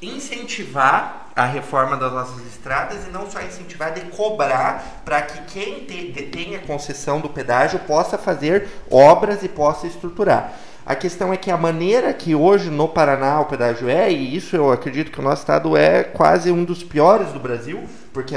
[0.00, 5.84] incentivar a reforma das nossas estradas e não só incentivar, de cobrar para que quem
[5.84, 10.52] te, detém a concessão do pedágio possa fazer obras e possa estruturar.
[10.84, 14.56] A questão é que a maneira que hoje no Paraná o pedágio é, e isso
[14.56, 18.34] eu acredito que o nosso estado é quase um dos piores do Brasil, porque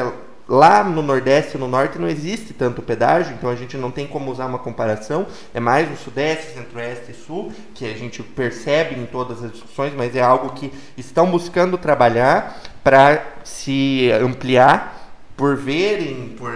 [0.51, 4.05] lá no Nordeste e no Norte não existe tanto pedágio, então a gente não tem
[4.05, 5.25] como usar uma comparação.
[5.53, 9.93] É mais no Sudeste, Centro-Oeste e Sul, que a gente percebe em todas as discussões,
[9.95, 14.99] mas é algo que estão buscando trabalhar para se ampliar
[15.37, 16.51] por verem, por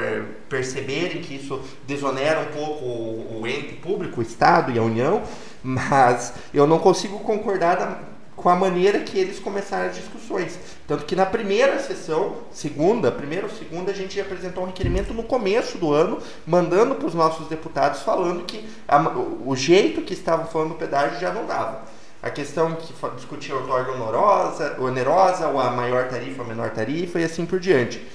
[0.49, 5.23] perceberem que isso desonera um pouco o, o ente público, o Estado e a União,
[5.63, 7.99] mas eu não consigo concordar da,
[8.36, 10.60] com a maneira que eles começaram as discussões.
[10.88, 15.24] Tanto que na primeira sessão, segunda, primeira ou segunda, a gente apresentou um requerimento no
[15.24, 19.00] começo do ano, mandando para os nossos deputados falando que a,
[19.43, 21.84] o jeito que estavam falando do pedágio já não dava.
[22.21, 27.24] A questão que discutia outorga onerosa, onerosa, ou a maior tarifa, a menor tarifa e
[27.24, 28.06] assim por diante.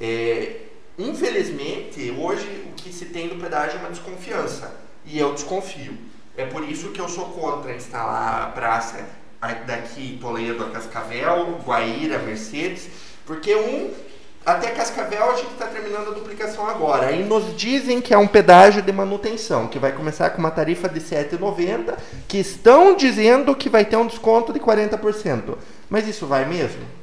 [0.00, 0.56] É,
[0.98, 4.72] infelizmente, hoje o que se tem do pedágio é uma desconfiança.
[5.04, 5.94] E eu desconfio.
[6.36, 9.04] É por isso que eu sou contra instalar a praça
[9.66, 12.88] daqui Toledo a Cascavel, Guaíra, Mercedes,
[13.24, 13.90] porque um
[14.44, 17.08] até Cascavel a gente está terminando a duplicação agora.
[17.08, 20.88] Aí nos dizem que é um pedágio de manutenção, que vai começar com uma tarifa
[20.88, 21.94] de R$ 7,90,
[22.26, 25.56] que estão dizendo que vai ter um desconto de 40%.
[25.88, 26.99] Mas isso vai mesmo?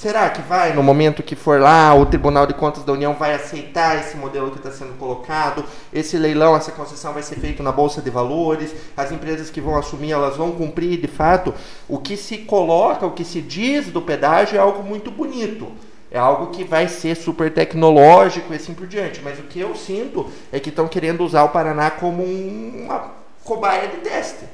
[0.00, 3.34] Será que vai, no momento que for lá, o Tribunal de Contas da União vai
[3.34, 5.64] aceitar esse modelo que está sendo colocado?
[5.92, 8.72] Esse leilão, essa concessão vai ser feito na Bolsa de Valores?
[8.96, 11.52] As empresas que vão assumir, elas vão cumprir de fato?
[11.88, 15.66] O que se coloca, o que se diz do pedágio é algo muito bonito.
[16.12, 19.20] É algo que vai ser super tecnológico e assim por diante.
[19.20, 23.88] Mas o que eu sinto é que estão querendo usar o Paraná como uma cobaia
[23.88, 24.44] de teste.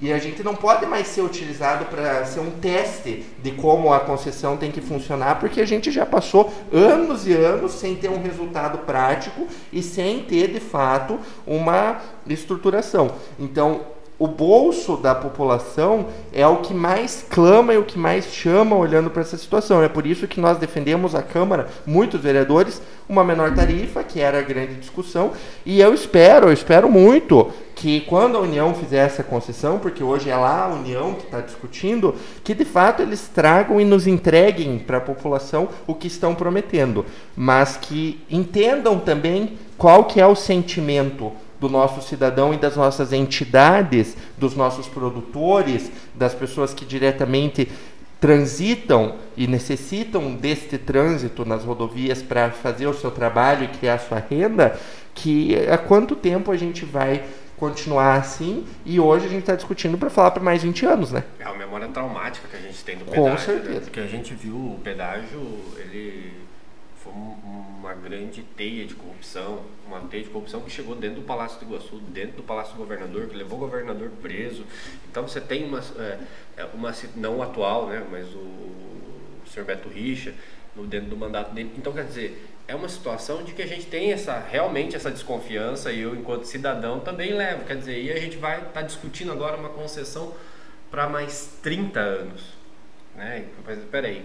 [0.00, 4.00] E a gente não pode mais ser utilizado para ser um teste de como a
[4.00, 8.22] concessão tem que funcionar, porque a gente já passou anos e anos sem ter um
[8.22, 13.10] resultado prático e sem ter de fato uma estruturação.
[13.38, 18.74] Então, o bolso da população é o que mais clama e o que mais chama
[18.74, 19.80] olhando para essa situação.
[19.80, 24.40] É por isso que nós defendemos a Câmara, muitos vereadores, uma menor tarifa, que era
[24.40, 25.32] a grande discussão,
[25.64, 30.28] e eu espero, eu espero muito que quando a União fizer essa concessão, porque hoje
[30.28, 34.80] é lá a União que está discutindo, que de fato eles tragam e nos entreguem
[34.80, 40.34] para a população o que estão prometendo, mas que entendam também qual que é o
[40.34, 47.68] sentimento do nosso cidadão e das nossas entidades, dos nossos produtores, das pessoas que diretamente
[48.20, 54.18] transitam e necessitam deste trânsito nas rodovias para fazer o seu trabalho e criar sua
[54.18, 54.78] renda,
[55.14, 57.24] que há quanto tempo a gente vai
[57.56, 61.24] continuar assim e hoje a gente está discutindo para falar para mais 20 anos, né?
[61.40, 63.24] É uma memória traumática que a gente tem do pedágio.
[63.24, 63.38] Com né?
[63.38, 63.74] certeza.
[63.74, 63.80] Né?
[63.80, 65.40] Porque a gente viu o pedágio,
[65.76, 66.32] ele
[67.08, 71.58] foi uma grande teia de corrupção, uma teia de corrupção que chegou dentro do Palácio
[71.58, 74.64] do Iguaçu, dentro do Palácio do Governador, que levou o governador preso.
[75.10, 76.18] Então você tem uma, é,
[76.56, 80.34] é, uma não atual, né, mas o, o senhor Beto Richa,
[80.86, 81.72] dentro do mandato dele.
[81.76, 85.90] Então quer dizer, é uma situação de que a gente tem essa realmente essa desconfiança
[85.90, 89.32] e eu enquanto cidadão também levo, quer dizer, e a gente vai estar tá discutindo
[89.32, 90.34] agora uma concessão
[90.90, 92.42] para mais 30 anos,
[93.14, 93.46] né?
[93.64, 94.24] Mas peraí,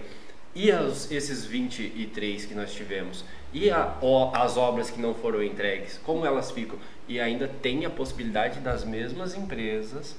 [0.54, 3.24] e as, esses 23 que nós tivemos?
[3.52, 3.96] E a,
[4.34, 5.98] as obras que não foram entregues?
[6.04, 6.78] Como elas ficam?
[7.08, 10.16] E ainda tem a possibilidade das mesmas empresas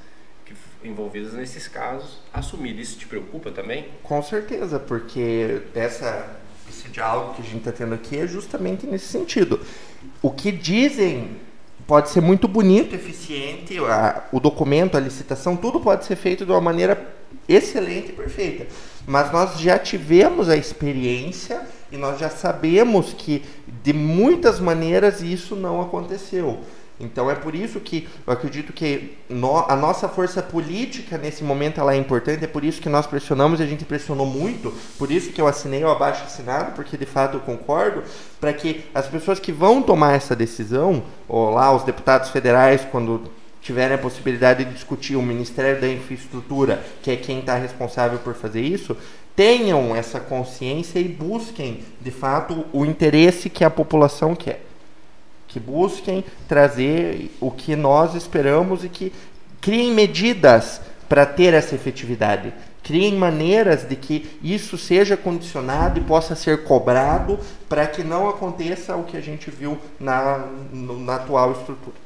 [0.83, 2.77] envolvidas nesses casos assumir.
[2.77, 3.87] Isso te preocupa também?
[4.03, 6.37] Com certeza, porque essa,
[6.69, 9.59] esse diálogo que a gente está tendo aqui é justamente nesse sentido.
[10.21, 11.37] O que dizem
[11.87, 16.51] pode ser muito bonito, eficiente, a, o documento, a licitação, tudo pode ser feito de
[16.51, 17.15] uma maneira
[17.47, 18.67] excelente e perfeita
[19.07, 23.43] mas nós já tivemos a experiência e nós já sabemos que
[23.83, 26.59] de muitas maneiras isso não aconteceu.
[26.99, 31.79] Então é por isso que eu acredito que no, a nossa força política nesse momento
[31.79, 35.11] ela é importante, é por isso que nós pressionamos e a gente pressionou muito, por
[35.11, 38.01] isso que eu assinei o abaixo assinado, porque de fato eu concordo,
[38.39, 43.29] para que as pessoas que vão tomar essa decisão, ou lá os deputados federais, quando
[43.65, 48.35] tiverem a possibilidade de discutir o Ministério da Infraestrutura, que é quem está responsável por
[48.35, 48.95] fazer isso,
[49.35, 54.63] tenham essa consciência e busquem, de fato, o interesse que a população quer.
[55.47, 59.11] Que busquem trazer o que nós esperamos e que
[59.59, 62.53] criem medidas para ter essa efetividade.
[62.83, 68.95] Criem maneiras de que isso seja condicionado e possa ser cobrado para que não aconteça
[68.95, 72.04] o que a gente viu na, na atual estrutura.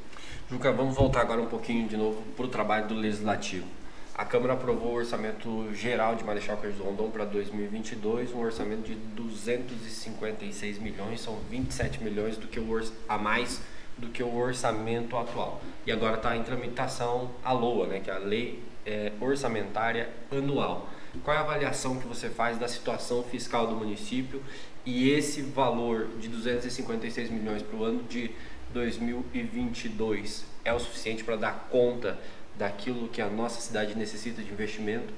[0.49, 3.67] Juca, vamos voltar agora um pouquinho de novo para o trabalho do Legislativo.
[4.15, 8.95] A Câmara aprovou o orçamento geral de Marechal Cândido Rondon para 2022, um orçamento de
[8.95, 12.65] 256 milhões, são 27 milhões do que o
[13.07, 13.61] a mais
[13.95, 15.61] do que o orçamento atual.
[15.85, 20.89] E agora está em tramitação a LOA, né, que é a Lei é, Orçamentária Anual.
[21.23, 24.41] Qual é a avaliação que você faz da situação fiscal do município
[24.83, 28.31] e esse valor de 256 milhões para o ano de
[28.73, 32.17] 2022 é o suficiente para dar conta
[32.57, 35.13] daquilo que a nossa cidade necessita de investimento?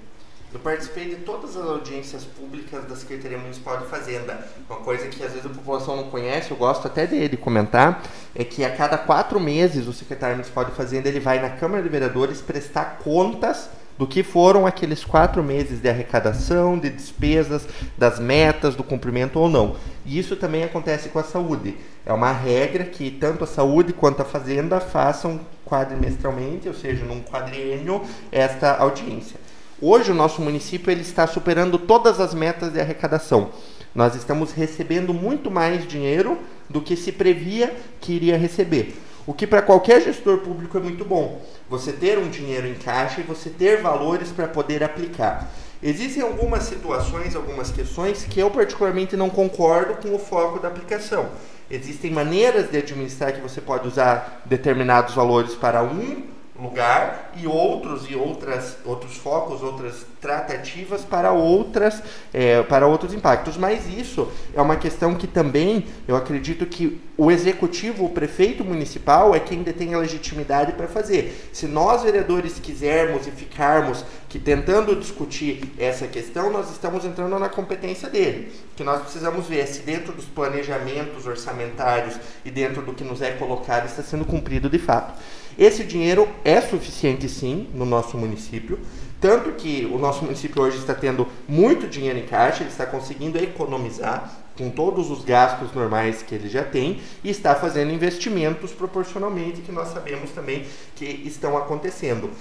[0.53, 4.45] Eu participei de todas as audiências públicas da Secretaria Municipal de Fazenda.
[4.69, 8.03] Uma coisa que às vezes a população não conhece, eu gosto até dele comentar,
[8.35, 11.81] é que a cada quatro meses o secretário municipal de Fazenda ele vai na Câmara
[11.81, 13.69] de Vereadores prestar contas
[14.01, 19.47] do que foram aqueles quatro meses de arrecadação, de despesas, das metas, do cumprimento ou
[19.47, 19.75] não.
[20.03, 21.77] E isso também acontece com a saúde.
[22.03, 27.21] É uma regra que tanto a saúde quanto a fazenda façam quadrimestralmente, ou seja, num
[27.21, 29.39] quadriênio, esta audiência.
[29.79, 33.51] Hoje o nosso município ele está superando todas as metas de arrecadação.
[33.93, 38.95] Nós estamos recebendo muito mais dinheiro do que se previa que iria receber.
[39.27, 41.39] O que para qualquer gestor público é muito bom.
[41.71, 45.49] Você ter um dinheiro em caixa e você ter valores para poder aplicar.
[45.81, 51.29] Existem algumas situações, algumas questões que eu particularmente não concordo com o foco da aplicação.
[51.69, 56.23] Existem maneiras de administrar que você pode usar determinados valores para um
[56.61, 63.57] lugar e outros e outras outros focos outras tratativas para outras é, para outros impactos.
[63.57, 69.33] Mas isso é uma questão que também eu acredito que o executivo o prefeito municipal
[69.33, 71.49] é quem detém a legitimidade para fazer.
[71.51, 77.49] Se nós vereadores quisermos e ficarmos que tentando discutir essa questão nós estamos entrando na
[77.49, 83.03] competência dele que nós precisamos ver se dentro dos planejamentos orçamentários e dentro do que
[83.03, 85.13] nos é colocado está sendo cumprido de fato
[85.57, 88.79] esse dinheiro é suficiente sim no nosso município,
[89.19, 93.37] tanto que o nosso município hoje está tendo muito dinheiro em caixa, ele está conseguindo
[93.37, 99.61] economizar com todos os gastos normais que ele já tem e está fazendo investimentos proporcionalmente
[99.61, 102.31] que nós sabemos também que estão acontecendo.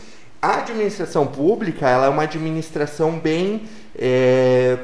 [0.41, 3.63] A administração pública ela é uma administração bem
[3.95, 4.79] é,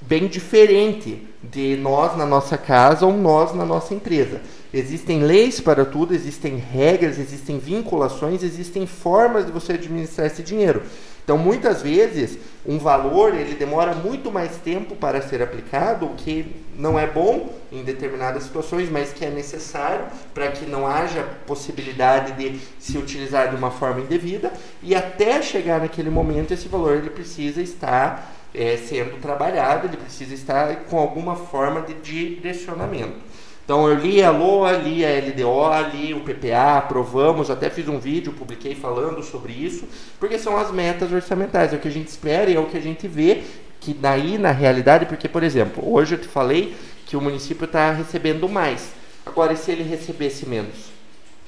[0.00, 4.40] bem diferente de nós na nossa casa ou nós na nossa empresa.
[4.76, 10.82] Existem leis para tudo, existem regras, existem vinculações, existem formas de você administrar esse dinheiro.
[11.22, 16.56] Então, muitas vezes, um valor ele demora muito mais tempo para ser aplicado, o que
[16.76, 22.32] não é bom em determinadas situações, mas que é necessário para que não haja possibilidade
[22.32, 24.52] de se utilizar de uma forma indevida.
[24.82, 30.34] E até chegar naquele momento, esse valor ele precisa estar é, sendo trabalhado, ele precisa
[30.34, 33.33] estar com alguma forma de direcionamento.
[33.64, 37.98] Então eu li a LOA, li a LDO, li o PPA, aprovamos, até fiz um
[37.98, 39.88] vídeo, publiquei falando sobre isso,
[40.20, 42.76] porque são as metas orçamentais, é o que a gente espera e é o que
[42.76, 43.42] a gente vê
[43.80, 47.90] que daí na realidade, porque por exemplo, hoje eu te falei que o município está
[47.90, 48.92] recebendo mais.
[49.24, 50.92] Agora, e se ele recebesse menos?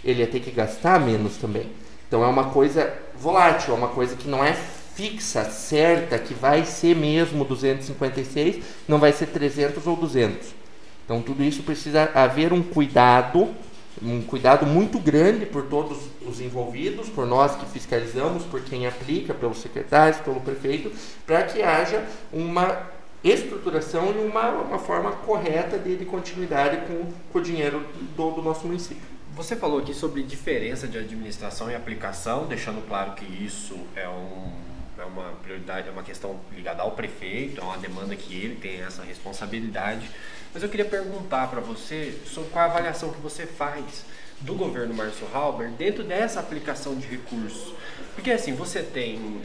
[0.02, 1.68] Ele ia ter que gastar menos também.
[2.08, 4.54] Então é uma coisa volátil, é uma coisa que não é
[4.94, 10.65] fixa, certa, que vai ser mesmo 256, não vai ser 300 ou 200.
[11.06, 13.54] Então tudo isso precisa haver um cuidado,
[14.02, 19.32] um cuidado muito grande por todos os envolvidos, por nós que fiscalizamos, por quem aplica,
[19.32, 20.92] pelos secretários, pelo prefeito,
[21.24, 22.90] para que haja uma
[23.22, 28.42] estruturação e uma, uma forma correta de, de continuidade com, com o dinheiro do, do
[28.42, 29.02] nosso município.
[29.36, 34.66] Você falou aqui sobre diferença de administração e aplicação, deixando claro que isso é um
[34.98, 38.80] é uma prioridade, é uma questão ligada ao prefeito, é uma demanda que ele tem
[38.80, 40.10] essa responsabilidade.
[40.56, 44.06] Mas eu queria perguntar para você sobre qual a avaliação que você faz
[44.40, 47.74] do governo Márcio Halber dentro dessa aplicação de recursos.
[48.14, 49.42] Porque assim, você tem.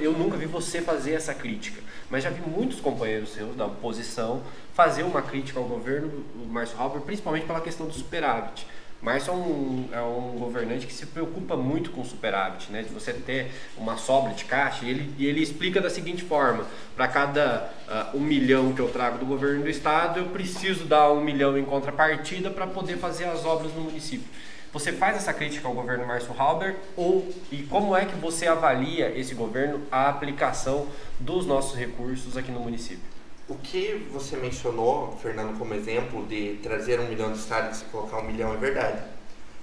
[0.00, 4.42] eu nunca vi você fazer essa crítica, mas já vi muitos companheiros seus da oposição
[4.72, 8.66] fazer uma crítica ao governo Márcio Halber, principalmente pela questão do superávit.
[9.02, 12.82] Márcio é um, é um governante que se preocupa muito com superávit, né?
[12.82, 14.84] De você ter uma sobra de caixa.
[14.84, 18.88] E ele, e ele explica da seguinte forma: para cada uh, um milhão que eu
[18.88, 23.24] trago do governo do estado, eu preciso dar um milhão em contrapartida para poder fazer
[23.24, 24.28] as obras no município.
[24.72, 29.12] Você faz essa crítica ao governo Márcio Halber ou e como é que você avalia
[29.18, 30.86] esse governo a aplicação
[31.18, 33.02] dos nossos recursos aqui no município?
[33.52, 38.16] O que você mencionou, Fernando, como exemplo de trazer um milhão de estado e colocar
[38.20, 39.02] um milhão é verdade.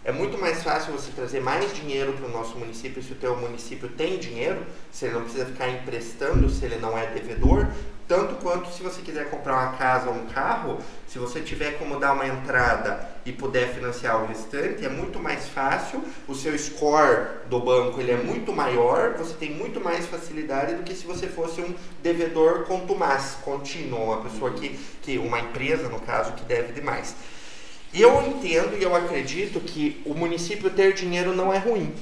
[0.05, 3.35] É muito mais fácil você trazer mais dinheiro para o nosso município se o teu
[3.35, 7.67] município tem dinheiro, se ele não precisa ficar emprestando, se ele não é devedor,
[8.09, 11.99] tanto quanto se você quiser comprar uma casa ou um carro, se você tiver como
[11.99, 17.27] dar uma entrada e puder financiar o restante, é muito mais fácil, o seu score
[17.47, 21.27] do banco ele é muito maior, você tem muito mais facilidade do que se você
[21.27, 24.69] fosse um devedor contumaz, contínuo, uma pessoa que,
[25.03, 27.15] que uma empresa, no caso, que deve demais.
[27.93, 31.93] Eu entendo e eu acredito que o município ter dinheiro não é ruim.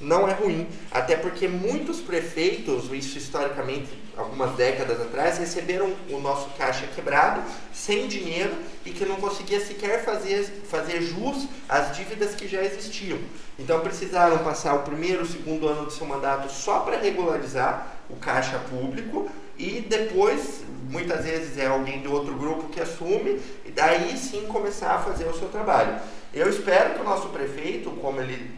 [0.00, 0.66] Não é ruim.
[0.90, 7.42] Até porque muitos prefeitos, isso historicamente, algumas décadas atrás, receberam o nosso caixa quebrado,
[7.72, 8.54] sem dinheiro
[8.86, 13.18] e que não conseguia sequer fazer, fazer jus às dívidas que já existiam.
[13.58, 18.58] Então precisaram passar o primeiro, segundo ano do seu mandato só para regularizar o caixa
[18.58, 24.46] público e depois, muitas vezes é alguém de outro grupo que assume e daí sim
[24.46, 26.00] começar a fazer o seu trabalho.
[26.32, 28.50] Eu espero que o nosso prefeito, como ele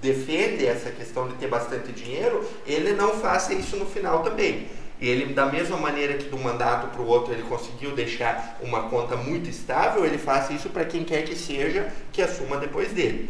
[0.00, 4.68] defende essa questão de ter bastante dinheiro, ele não faça isso no final também.
[5.00, 9.14] Ele, da mesma maneira que do mandato para o outro ele conseguiu deixar uma conta
[9.14, 13.28] muito estável, ele faça isso para quem quer que seja que assuma depois dele.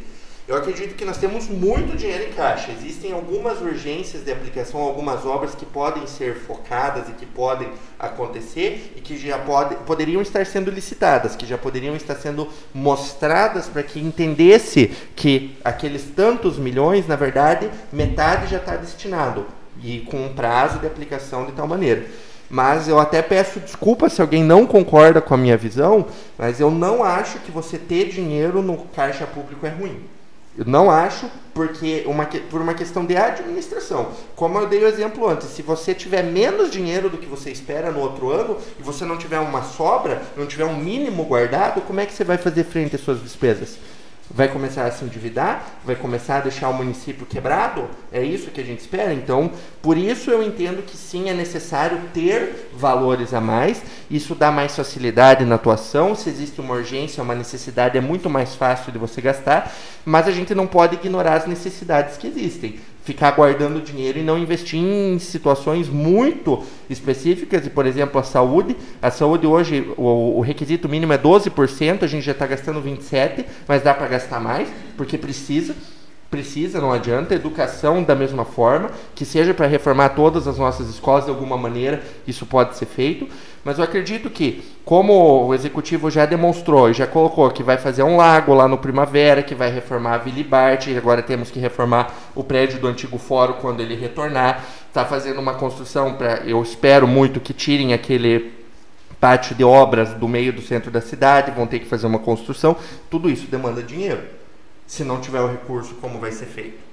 [0.49, 2.71] Eu acredito que nós temos muito dinheiro em caixa.
[2.71, 7.69] Existem algumas urgências de aplicação, algumas obras que podem ser focadas e que podem
[7.99, 13.67] acontecer e que já pode, poderiam estar sendo licitadas, que já poderiam estar sendo mostradas
[13.67, 19.47] para que entendesse que aqueles tantos milhões, na verdade, metade já está destinado
[19.83, 22.07] e com um prazo de aplicação de tal maneira.
[22.49, 26.07] Mas eu até peço desculpa se alguém não concorda com a minha visão,
[26.39, 30.15] mas eu não acho que você ter dinheiro no caixa público é ruim.
[30.57, 34.09] Eu não acho, porque uma, por uma questão de administração.
[34.35, 37.91] Como eu dei o exemplo antes, se você tiver menos dinheiro do que você espera
[37.91, 42.01] no outro ano e você não tiver uma sobra, não tiver um mínimo guardado, como
[42.01, 43.79] é que você vai fazer frente às suas despesas?
[44.31, 47.89] Vai começar a se endividar, vai começar a deixar o município quebrado?
[48.13, 49.13] É isso que a gente espera?
[49.13, 49.51] Então,
[49.81, 54.75] por isso eu entendo que sim, é necessário ter valores a mais, isso dá mais
[54.75, 59.21] facilidade na atuação, se existe uma urgência, uma necessidade, é muito mais fácil de você
[59.21, 59.73] gastar,
[60.05, 64.37] mas a gente não pode ignorar as necessidades que existem ficar guardando dinheiro e não
[64.37, 68.77] investir em situações muito específicas, e por exemplo a saúde.
[69.01, 73.45] A saúde hoje, o, o requisito mínimo é 12%, a gente já está gastando 27%,
[73.69, 75.75] mas dá para gastar mais, porque precisa.
[76.29, 77.37] Precisa, não adianta.
[77.37, 82.03] Educação da mesma forma, que seja para reformar todas as nossas escolas de alguma maneira,
[82.27, 83.29] isso pode ser feito.
[83.67, 88.05] Mas eu acredito que, como o executivo já demonstrou e já colocou que vai fazer
[88.05, 91.59] um lago lá no Primavera, que vai reformar a Vila Bart, e agora temos que
[91.59, 96.63] reformar o prédio do antigo fórum quando ele retornar, está fazendo uma construção para, eu
[96.63, 98.53] espero muito que tirem aquele
[99.19, 102.77] pátio de obras do meio do centro da cidade, vão ter que fazer uma construção,
[103.11, 104.23] tudo isso demanda dinheiro.
[104.87, 106.86] Se não tiver o recurso, como vai ser feito?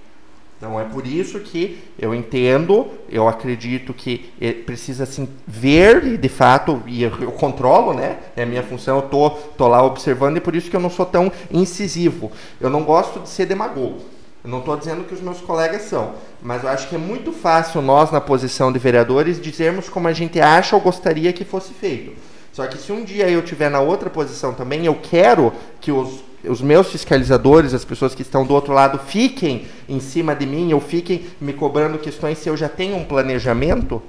[0.63, 4.31] Então é por isso que eu entendo, eu acredito que
[4.65, 8.19] precisa assim ver e de fato e eu, eu, controlo, né?
[8.33, 10.89] É a minha função, eu tô, tô lá observando e por isso que eu não
[10.89, 12.31] sou tão incisivo.
[12.61, 13.97] Eu não gosto de ser demagogo.
[14.41, 17.33] Eu não estou dizendo que os meus colegas são, mas eu acho que é muito
[17.33, 21.73] fácil nós, na posição de vereadores, dizermos como a gente acha ou gostaria que fosse
[21.73, 22.13] feito.
[22.53, 25.51] Só que se um dia eu estiver na outra posição também, eu quero
[25.81, 30.35] que os os meus fiscalizadores, as pessoas que estão do outro lado, fiquem em cima
[30.35, 34.01] de mim ou fiquem me cobrando questões se eu já tenho um planejamento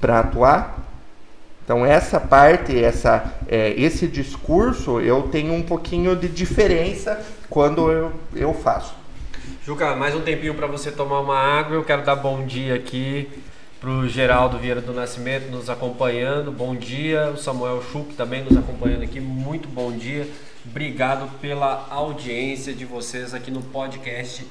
[0.00, 0.86] para atuar.
[1.64, 7.20] Então essa parte, essa, é, esse discurso, eu tenho um pouquinho de diferença
[7.50, 8.94] quando eu, eu faço.
[9.64, 11.74] Juca, mais um tempinho para você tomar uma água.
[11.74, 13.28] Eu quero dar bom dia aqui
[13.80, 16.52] para o Geraldo Vieira do Nascimento nos acompanhando.
[16.52, 17.30] Bom dia.
[17.30, 19.20] O Samuel Schuch também nos acompanhando aqui.
[19.20, 20.28] Muito bom dia.
[20.68, 24.44] Obrigado pela audiência de vocês aqui no podcast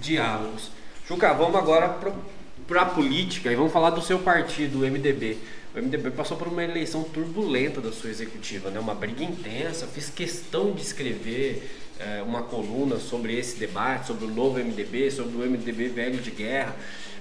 [0.00, 0.70] Diálogos.
[1.06, 1.96] Juca, vamos agora
[2.66, 5.38] para a política e vamos falar do seu partido, o MDB.
[5.74, 8.80] O MDB passou por uma eleição turbulenta da sua executiva, né?
[8.80, 9.86] uma briga intensa.
[9.86, 15.36] Fiz questão de escrever é, uma coluna sobre esse debate, sobre o novo MDB, sobre
[15.36, 16.74] o MDB velho de guerra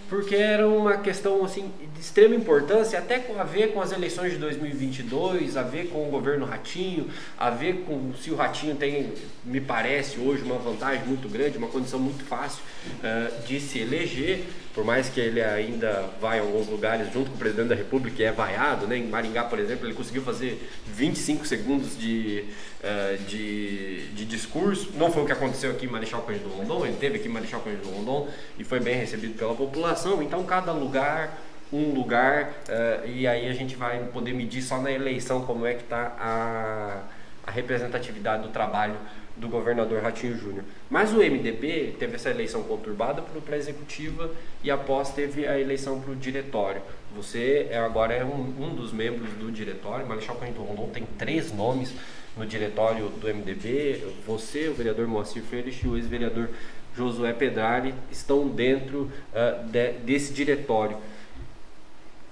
[0.10, 4.32] porque era uma questão assim de extrema importância, até com a ver com as eleições
[4.32, 7.08] de 2022, a ver com o governo Ratinho,
[7.38, 9.14] a ver com se o Ratinho tem,
[9.46, 12.62] me parece hoje, uma vantagem muito grande, uma condição muito fácil
[13.04, 14.46] uh, de se eleger,
[14.80, 18.24] por mais que ele ainda vá em alguns lugares junto com o presidente da República
[18.24, 18.96] e é vaiado, né?
[18.96, 20.58] em Maringá, por exemplo, ele conseguiu fazer
[20.88, 22.46] 25 segundos de,
[22.82, 26.96] uh, de, de, discurso, não foi o que aconteceu aqui em Marechal Cândido Rondon, ele
[26.96, 31.38] teve aqui em Marechal Cândido Rondon e foi bem recebido pela população, então cada lugar
[31.74, 35.74] um lugar uh, e aí a gente vai poder medir só na eleição como é
[35.74, 37.02] que está a,
[37.46, 38.96] a representatividade do trabalho
[39.40, 40.64] do governador Ratinho Júnior.
[40.90, 44.32] Mas o MDB teve essa eleição conturbada para a executiva
[44.64, 46.82] e após teve a eleição para o diretório.
[47.16, 51.52] Você é, agora é um, um, dos membros do diretório, Marechal Cândido Rondon tem três
[51.52, 51.94] nomes
[52.38, 54.04] no diretório do MDB.
[54.28, 56.50] Você, o vereador Moacir Freires e o ex-vereador
[56.96, 60.98] Josué Pedrari estão dentro uh, de, desse diretório.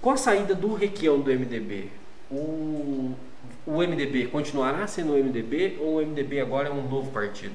[0.01, 1.89] Com a saída do Requião do MDB,
[2.30, 3.16] o
[3.68, 7.53] o MDB continuará sendo o MDB ou o MDB agora é um novo partido?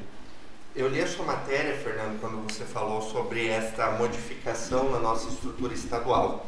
[0.77, 5.73] Eu li a sua matéria, Fernando, quando você falou sobre esta modificação na nossa estrutura
[5.73, 6.47] estadual.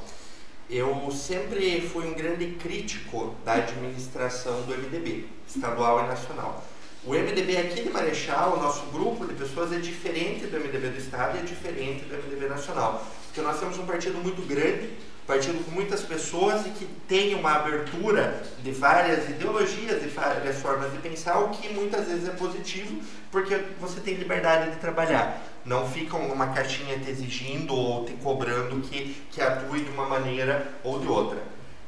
[0.69, 6.63] Eu sempre fui um grande crítico da administração do MDB, estadual e nacional.
[7.07, 10.99] O MDB aqui de Marechal, o nosso grupo de pessoas é diferente do MDB do
[10.99, 13.07] Estado e é diferente do MDB nacional.
[13.27, 14.91] Porque nós temos um partido muito grande,
[15.27, 20.93] partido com muitas pessoas e que tem uma abertura de várias ideologias, de várias formas
[20.93, 23.01] de pensar, o que muitas vezes é positivo,
[23.31, 25.43] porque você tem liberdade de trabalhar.
[25.65, 30.69] Não ficam uma caixinha te exigindo ou te cobrando que, que atue de uma maneira
[30.83, 31.39] ou de outra.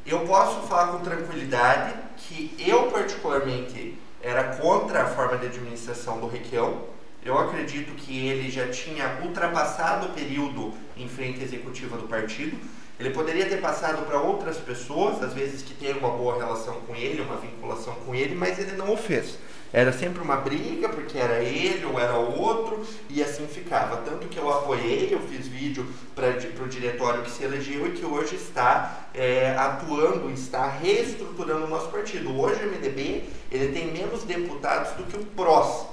[0.07, 6.28] Eu posso falar com tranquilidade que eu, particularmente, era contra a forma de administração do
[6.28, 6.84] Requião.
[7.24, 12.57] Eu acredito que ele já tinha ultrapassado o período em frente executiva do partido.
[12.99, 16.94] Ele poderia ter passado para outras pessoas, às vezes que têm uma boa relação com
[16.94, 19.38] ele, uma vinculação com ele, mas ele não o fez.
[19.70, 23.99] Era sempre uma briga, porque era ele ou era outro, e assim ficava.
[23.99, 26.30] Tanto que eu apoiei, eu fiz vídeo para
[26.64, 31.88] o diretório que se elegeu e que hoje está é, atuando, está reestruturando o nosso
[31.88, 32.34] partido.
[32.40, 35.86] Hoje o MDB ele tem menos deputados do que o PROS,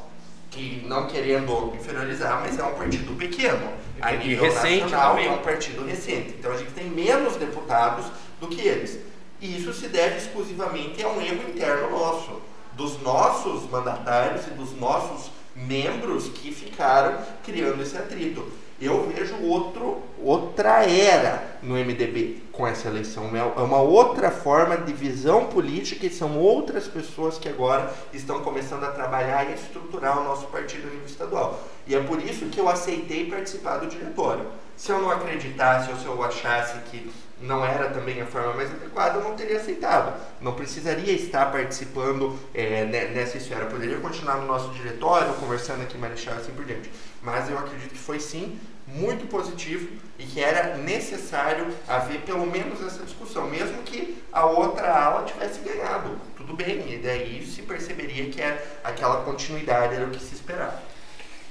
[0.53, 3.73] que não querendo inferiorizar, mas é um partido pequeno.
[3.99, 5.27] A nível recente nacional também.
[5.27, 6.35] é um partido recente.
[6.37, 8.05] Então a gente tem menos deputados
[8.39, 8.99] do que eles.
[9.41, 12.41] E isso se deve exclusivamente a um erro interno nosso,
[12.73, 18.45] dos nossos mandatários e dos nossos membros que ficaram criando esse atrito.
[18.81, 23.29] Eu vejo outro, outra era no MDB com essa eleição.
[23.35, 28.83] É uma outra forma de visão política e são outras pessoas que agora estão começando
[28.83, 31.59] a trabalhar e estruturar o nosso partido a nível estadual.
[31.87, 34.45] E é por isso que eu aceitei participar do diretório.
[34.75, 37.11] Se eu não acreditasse ou se eu achasse que
[37.43, 40.13] não era também a forma mais adequada, eu não teria aceitado.
[40.39, 43.65] Não precisaria estar participando é, nessa esfera.
[43.65, 46.89] Poderia continuar no nosso diretório, conversando aqui Marechal e assim por diante.
[47.21, 52.81] Mas eu acredito que foi sim muito positivo e que era necessário haver pelo menos
[52.81, 56.19] essa discussão, mesmo que a outra ala tivesse ganhado.
[56.35, 60.92] Tudo bem, e daí se perceberia que é aquela continuidade era o que se esperava.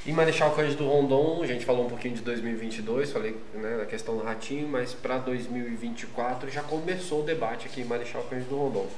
[0.05, 4.16] Em Marechal Cândido Rondon, a gente falou um pouquinho de 2022, falei né, da questão
[4.16, 8.88] do ratinho, mas para 2024 já começou o debate aqui em Marechal Cândido Rondon.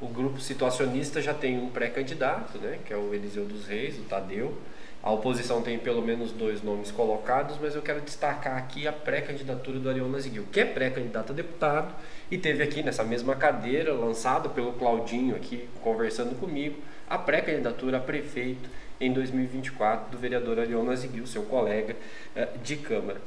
[0.00, 4.02] O grupo situacionista já tem um pré-candidato, né, que é o Eliseu dos Reis, o
[4.02, 4.52] Tadeu.
[5.00, 9.78] A oposição tem pelo menos dois nomes colocados, mas eu quero destacar aqui a pré-candidatura
[9.78, 11.94] do Ariel Naziguil, que é pré-candidato a deputado
[12.32, 18.00] e teve aqui nessa mesma cadeira, lançado pelo Claudinho aqui, conversando comigo, a pré-candidatura a
[18.00, 18.68] prefeito
[19.00, 21.96] em 2024 do vereador Ariel Naziguil, seu colega
[22.34, 23.20] eh, de Câmara.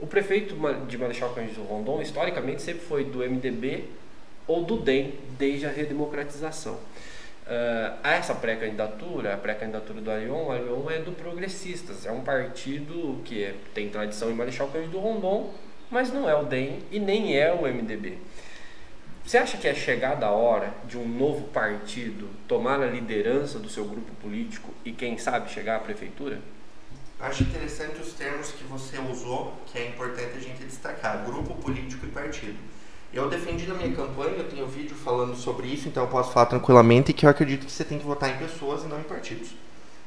[0.00, 0.56] O prefeito
[0.88, 3.84] de Marechal Cândido Rondon, historicamente, sempre foi do MDB
[4.46, 6.74] ou do DEM, desde a redemocratização.
[6.74, 13.20] Uh, essa pré-candidatura, a pré-candidatura do Arion, o Arion é do Progressistas, é um partido
[13.24, 15.52] que é, tem tradição em Marechal Cândido Rondon,
[15.90, 18.18] mas não é o DEM e nem é o MDB.
[19.24, 23.68] Você acha que é chegada a hora de um novo partido tomar a liderança do
[23.68, 26.40] seu grupo político e, quem sabe, chegar à prefeitura?
[27.20, 32.04] Acho interessante os termos que você usou, que é importante a gente destacar: grupo político
[32.04, 32.58] e partido.
[33.12, 36.46] Eu defendi na minha campanha, eu tenho vídeo falando sobre isso, então eu posso falar
[36.46, 39.50] tranquilamente que eu acredito que você tem que votar em pessoas e não em partidos.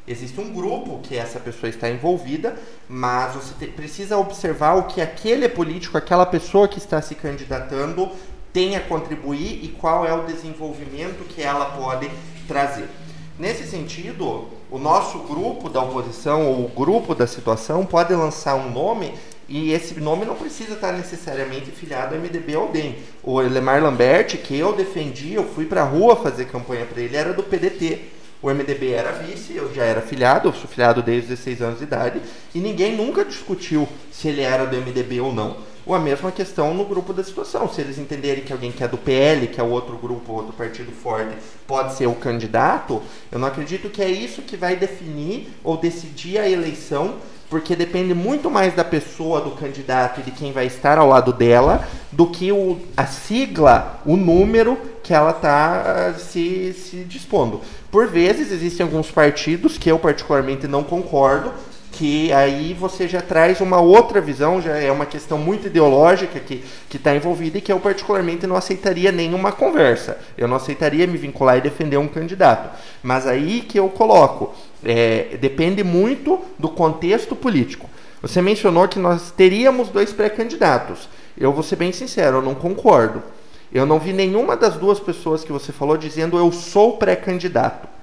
[0.07, 2.55] Existe um grupo que essa pessoa está envolvida,
[2.87, 8.11] mas você te, precisa observar o que aquele político, aquela pessoa que está se candidatando
[8.55, 12.09] tem a contribuir e qual é o desenvolvimento que ela pode
[12.47, 12.87] trazer.
[13.37, 18.71] Nesse sentido, o nosso grupo da oposição ou o grupo da situação pode lançar um
[18.71, 19.13] nome
[19.49, 22.95] e esse nome não precisa estar necessariamente filiado ao MDB ou DEM.
[23.21, 27.17] O Lemar Lambert, que eu defendi, eu fui para a rua fazer campanha para ele,
[27.17, 28.03] era do PDT.
[28.41, 31.83] O MDB era vice, eu já era filiado, eu sou filiado desde 16 anos de
[31.83, 32.21] idade,
[32.53, 35.74] e ninguém nunca discutiu se ele era do MDB ou não.
[35.85, 37.69] Ou a mesma questão no grupo da situação.
[37.69, 40.91] Se eles entenderem que alguém que é do PL, que é outro grupo, outro partido
[40.91, 41.35] forte,
[41.67, 46.39] pode ser o candidato, eu não acredito que é isso que vai definir ou decidir
[46.39, 47.15] a eleição
[47.49, 51.31] porque depende muito mais da pessoa, do candidato e de quem vai estar ao lado
[51.31, 57.61] dela, do que o, a sigla, o número que ela está uh, se, se dispondo.
[57.91, 61.53] Por vezes, existem alguns partidos que eu particularmente não concordo,
[61.97, 66.61] que aí você já traz uma outra visão, já é uma questão muito ideológica que
[66.93, 70.17] está envolvida e que eu particularmente não aceitaria nenhuma conversa.
[70.37, 72.77] Eu não aceitaria me vincular e defender um candidato.
[73.01, 77.89] Mas aí que eu coloco, é, depende muito do contexto político.
[78.21, 81.07] Você mencionou que nós teríamos dois pré-candidatos.
[81.37, 83.23] Eu vou ser bem sincero, eu não concordo.
[83.71, 87.94] Eu não vi nenhuma das duas pessoas que você falou dizendo eu sou pré-candidato.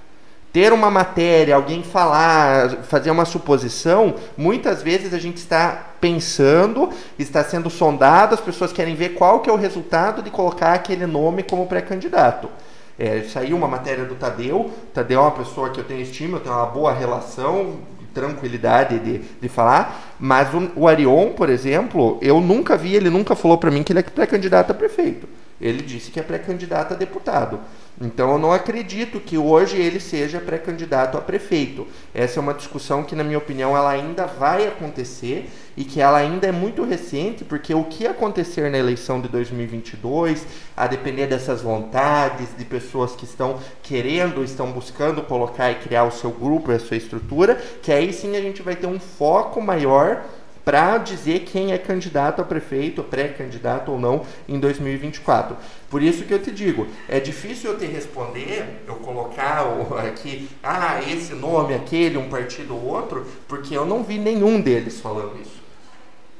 [0.52, 7.42] Ter uma matéria, alguém falar, fazer uma suposição, muitas vezes a gente está pensando, está
[7.42, 11.42] sendo sondado, as pessoas querem ver qual que é o resultado de colocar aquele nome
[11.42, 12.50] como pré-candidato.
[12.98, 14.70] É, saiu uma matéria do Tadeu.
[14.92, 17.78] Tadeu é uma pessoa que eu tenho estima, eu tenho uma boa relação,
[18.12, 20.14] tranquilidade de, de falar.
[20.20, 23.92] Mas o, o Arion, por exemplo, eu nunca vi, ele nunca falou para mim que
[23.92, 25.26] ele é pré-candidato a prefeito.
[25.62, 27.60] Ele disse que é pré-candidato a deputado.
[28.00, 31.86] Então eu não acredito que hoje ele seja pré-candidato a prefeito.
[32.12, 36.18] Essa é uma discussão que, na minha opinião, ela ainda vai acontecer e que ela
[36.18, 40.46] ainda é muito recente, porque o que acontecer na eleição de 2022,
[40.76, 46.10] a depender dessas vontades de pessoas que estão querendo, estão buscando colocar e criar o
[46.10, 50.24] seu grupo, a sua estrutura, que aí sim a gente vai ter um foco maior
[50.64, 55.56] para dizer quem é candidato a prefeito, pré-candidato ou não em 2024.
[55.90, 59.66] Por isso que eu te digo, é difícil eu te responder, eu colocar
[60.06, 65.00] aqui, ah, esse nome, aquele, um partido ou outro, porque eu não vi nenhum deles
[65.00, 65.62] falando isso.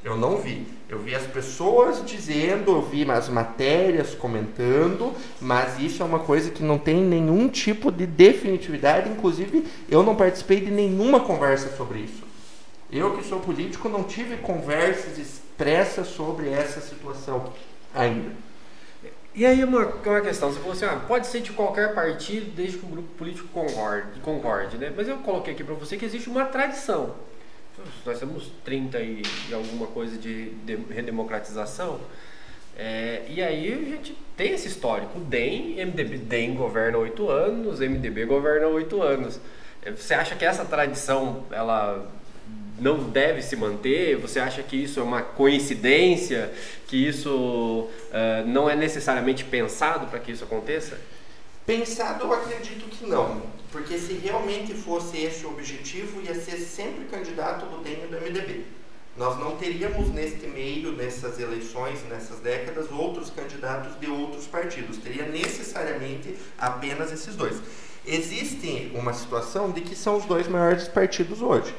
[0.03, 0.67] Eu não vi.
[0.89, 6.51] Eu vi as pessoas dizendo, eu vi as matérias comentando, mas isso é uma coisa
[6.51, 9.09] que não tem nenhum tipo de definitividade.
[9.09, 12.22] Inclusive, eu não participei de nenhuma conversa sobre isso.
[12.93, 17.51] Eu, que sou político, não tive conversas expressas sobre essa situação
[17.91, 18.31] ainda.
[19.33, 22.77] E aí uma, uma questão, você falou assim, ah, pode ser de qualquer partido desde
[22.77, 24.93] que o grupo político concorde, concorde né?
[24.95, 27.15] Mas eu coloquei aqui para você que existe uma tradição.
[28.05, 31.99] Nós temos 30 e, e alguma coisa de, de redemocratização.
[32.77, 35.17] É, e aí a gente tem esse histórico.
[35.17, 39.39] O DEM, MDB, DEM governa oito anos, MDB governa oito anos.
[39.81, 42.07] É, você acha que essa tradição ela
[42.83, 44.17] não deve se manter?
[44.17, 46.53] Você acha que isso é uma coincidência?
[46.85, 50.99] Que isso uh, não é necessariamente pensado para que isso aconteça?
[51.65, 53.41] Pensado, eu acredito que não.
[53.71, 58.17] Porque se realmente fosse esse o objetivo, ia ser sempre candidato do DEM e do
[58.21, 58.65] MDB.
[59.15, 64.97] Nós não teríamos neste meio, nessas eleições, nessas décadas, outros candidatos de outros partidos.
[64.97, 67.61] Teria necessariamente apenas esses dois.
[68.05, 71.73] Existe uma situação de que são os dois maiores partidos hoje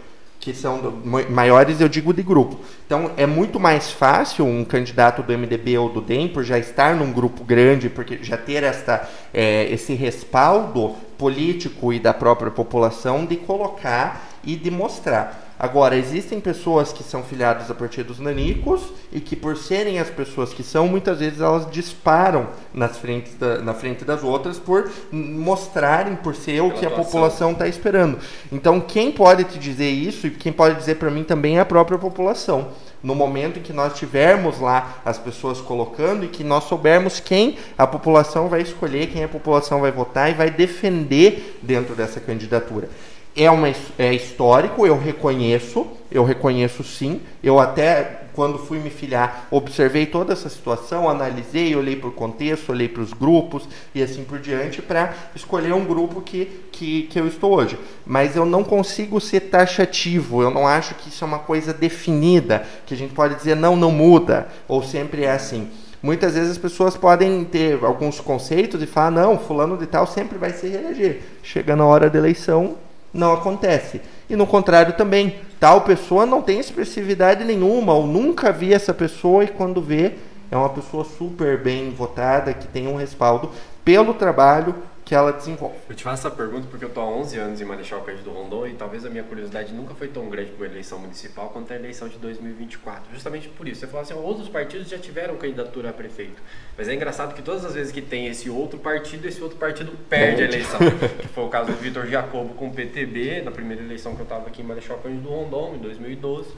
[0.45, 2.61] que são maiores, eu digo de grupo.
[2.85, 6.95] Então é muito mais fácil um candidato do MDB ou do DEM, por já estar
[6.95, 13.25] num grupo grande, porque já ter esta, é, esse respaldo político e da própria população
[13.25, 15.44] de colocar e de mostrar.
[15.57, 18.83] Agora, existem pessoas que são filiadas a partidos nanicos
[19.13, 23.59] e que, por serem as pessoas que são, muitas vezes elas disparam nas frentes da,
[23.59, 28.19] na frente das outras por mostrarem, por ser o que a população está esperando.
[28.51, 31.65] Então, quem pode te dizer isso e quem pode dizer para mim também é a
[31.65, 32.73] própria população.
[33.01, 37.59] No momento em que nós tivermos lá as pessoas colocando e que nós soubermos quem
[37.79, 42.89] a população vai escolher, quem a população vai votar e vai defender dentro dessa candidatura
[43.37, 43.69] é, uma,
[43.99, 47.21] é histórico, eu reconheço, eu reconheço sim.
[47.43, 52.71] Eu até, quando fui me filiar, observei toda essa situação, analisei, olhei para o contexto,
[52.71, 57.19] olhei para os grupos e assim por diante, para escolher um grupo que, que, que
[57.19, 57.79] eu estou hoje.
[58.07, 62.65] Mas eu não consigo ser taxativo, eu não acho que isso é uma coisa definida,
[62.87, 65.69] que a gente pode dizer não, não muda, ou sempre é assim.
[66.01, 70.37] Muitas vezes as pessoas podem ter alguns conceitos e falar, não, fulano de tal sempre
[70.37, 71.23] vai se reeleger.
[71.43, 72.77] Chega na hora da eleição,
[73.15, 74.01] não acontece.
[74.29, 79.45] E no contrário também, tal pessoa não tem expressividade nenhuma, ou nunca vi essa pessoa
[79.45, 80.15] e quando vê,
[80.51, 83.51] é uma pessoa super bem votada, que tem um respaldo
[83.85, 84.75] pelo trabalho,
[85.05, 85.77] que ela desenvolve.
[85.89, 88.67] Eu te faço essa pergunta porque eu estou há 11 anos em Marechal Cândido Rondon
[88.67, 91.77] e talvez a minha curiosidade nunca foi tão grande para a eleição municipal quanto a
[91.77, 93.13] eleição de 2024.
[93.13, 93.81] Justamente por isso.
[93.81, 96.41] Você falou assim, outros partidos já tiveram candidatura a prefeito.
[96.77, 99.93] Mas é engraçado que todas as vezes que tem esse outro partido, esse outro partido
[100.09, 100.81] perde a eleição.
[101.21, 104.25] que foi o caso do Vitor Jacobo com o PTB, na primeira eleição que eu
[104.25, 106.49] estava aqui em Marechal Cândido Rondon, em 2012.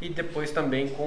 [0.00, 1.02] E depois também com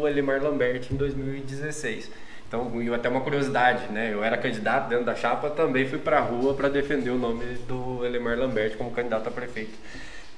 [0.00, 2.08] o Elimar Lambert em 2016.
[2.48, 4.10] Então, até uma curiosidade, né?
[4.10, 7.44] Eu era candidato dentro da chapa, também fui para a rua para defender o nome
[7.68, 9.78] do Elemar Lambert como candidato a prefeito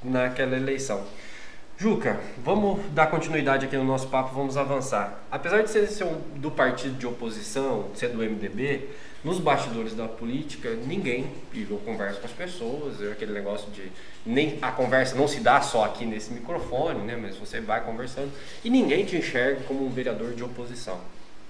[0.03, 1.07] naquela eleição.
[1.79, 5.23] Juca, vamos dar continuidade aqui no nosso papo, vamos avançar.
[5.31, 8.89] Apesar de ser, ser um, do partido de oposição, ser do MDB,
[9.23, 13.91] nos bastidores da política, ninguém, e eu converso com as pessoas, é aquele negócio de
[14.27, 18.33] nem a conversa não se dá só aqui nesse microfone, né, mas você vai conversando
[18.65, 21.01] e ninguém te enxerga como um vereador de oposição.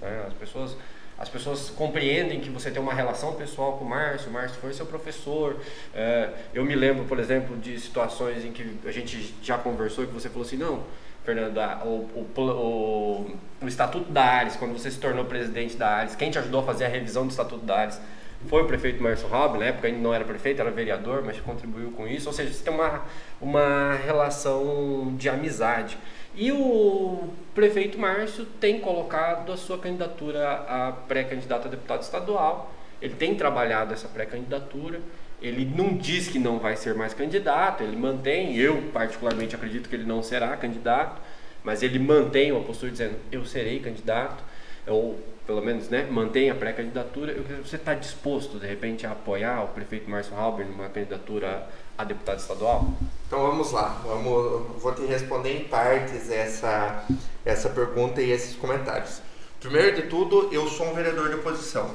[0.01, 0.25] Né?
[0.27, 0.75] As, pessoas,
[1.17, 4.73] as pessoas compreendem que você tem uma relação pessoal com o Márcio, o Márcio foi
[4.73, 5.57] seu professor.
[5.93, 10.07] É, eu me lembro, por exemplo, de situações em que a gente já conversou e
[10.07, 10.83] que você falou assim, não,
[11.23, 16.15] Fernando, o, o, o, o Estatuto da Ares, quando você se tornou presidente da Ares,
[16.15, 18.01] quem te ajudou a fazer a revisão do Estatuto da Ares
[18.47, 21.91] foi o prefeito Márcio Raub, na época ainda não era prefeito, era vereador, mas contribuiu
[21.91, 22.27] com isso.
[22.27, 23.03] Ou seja, você tem uma,
[23.39, 25.97] uma relação de amizade.
[26.35, 32.73] E o prefeito Márcio tem colocado a sua candidatura a pré-candidato a deputado estadual.
[33.01, 35.01] Ele tem trabalhado essa pré-candidatura.
[35.41, 38.55] Ele não diz que não vai ser mais candidato, ele mantém.
[38.55, 41.19] Eu, particularmente, acredito que ele não será candidato,
[41.63, 44.43] mas ele mantém uma postura dizendo: eu serei candidato.
[44.87, 47.35] Ou pelo menos, né, mantém a pré-candidatura.
[47.63, 51.67] Você está disposto, de repente, a apoiar o prefeito Márcio Halber numa candidatura
[51.97, 52.89] a deputado estadual?
[53.27, 57.05] Então vamos lá, vamos, vou te responder em partes essa,
[57.45, 59.21] essa pergunta e esses comentários.
[59.59, 61.91] Primeiro de tudo, eu sou um vereador de oposição.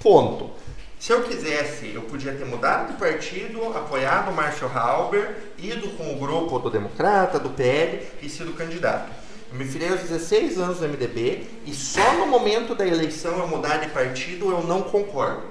[0.00, 0.50] Ponto.
[0.98, 6.12] Se eu quisesse, eu podia ter mudado de partido, apoiado o Márcio Halber, ido com
[6.12, 9.10] o grupo do Democrata, do PL e sido candidato.
[9.50, 13.48] Eu me filiei aos 16 anos no MDB e só no momento da eleição eu
[13.48, 15.42] mudar de partido eu não concordo.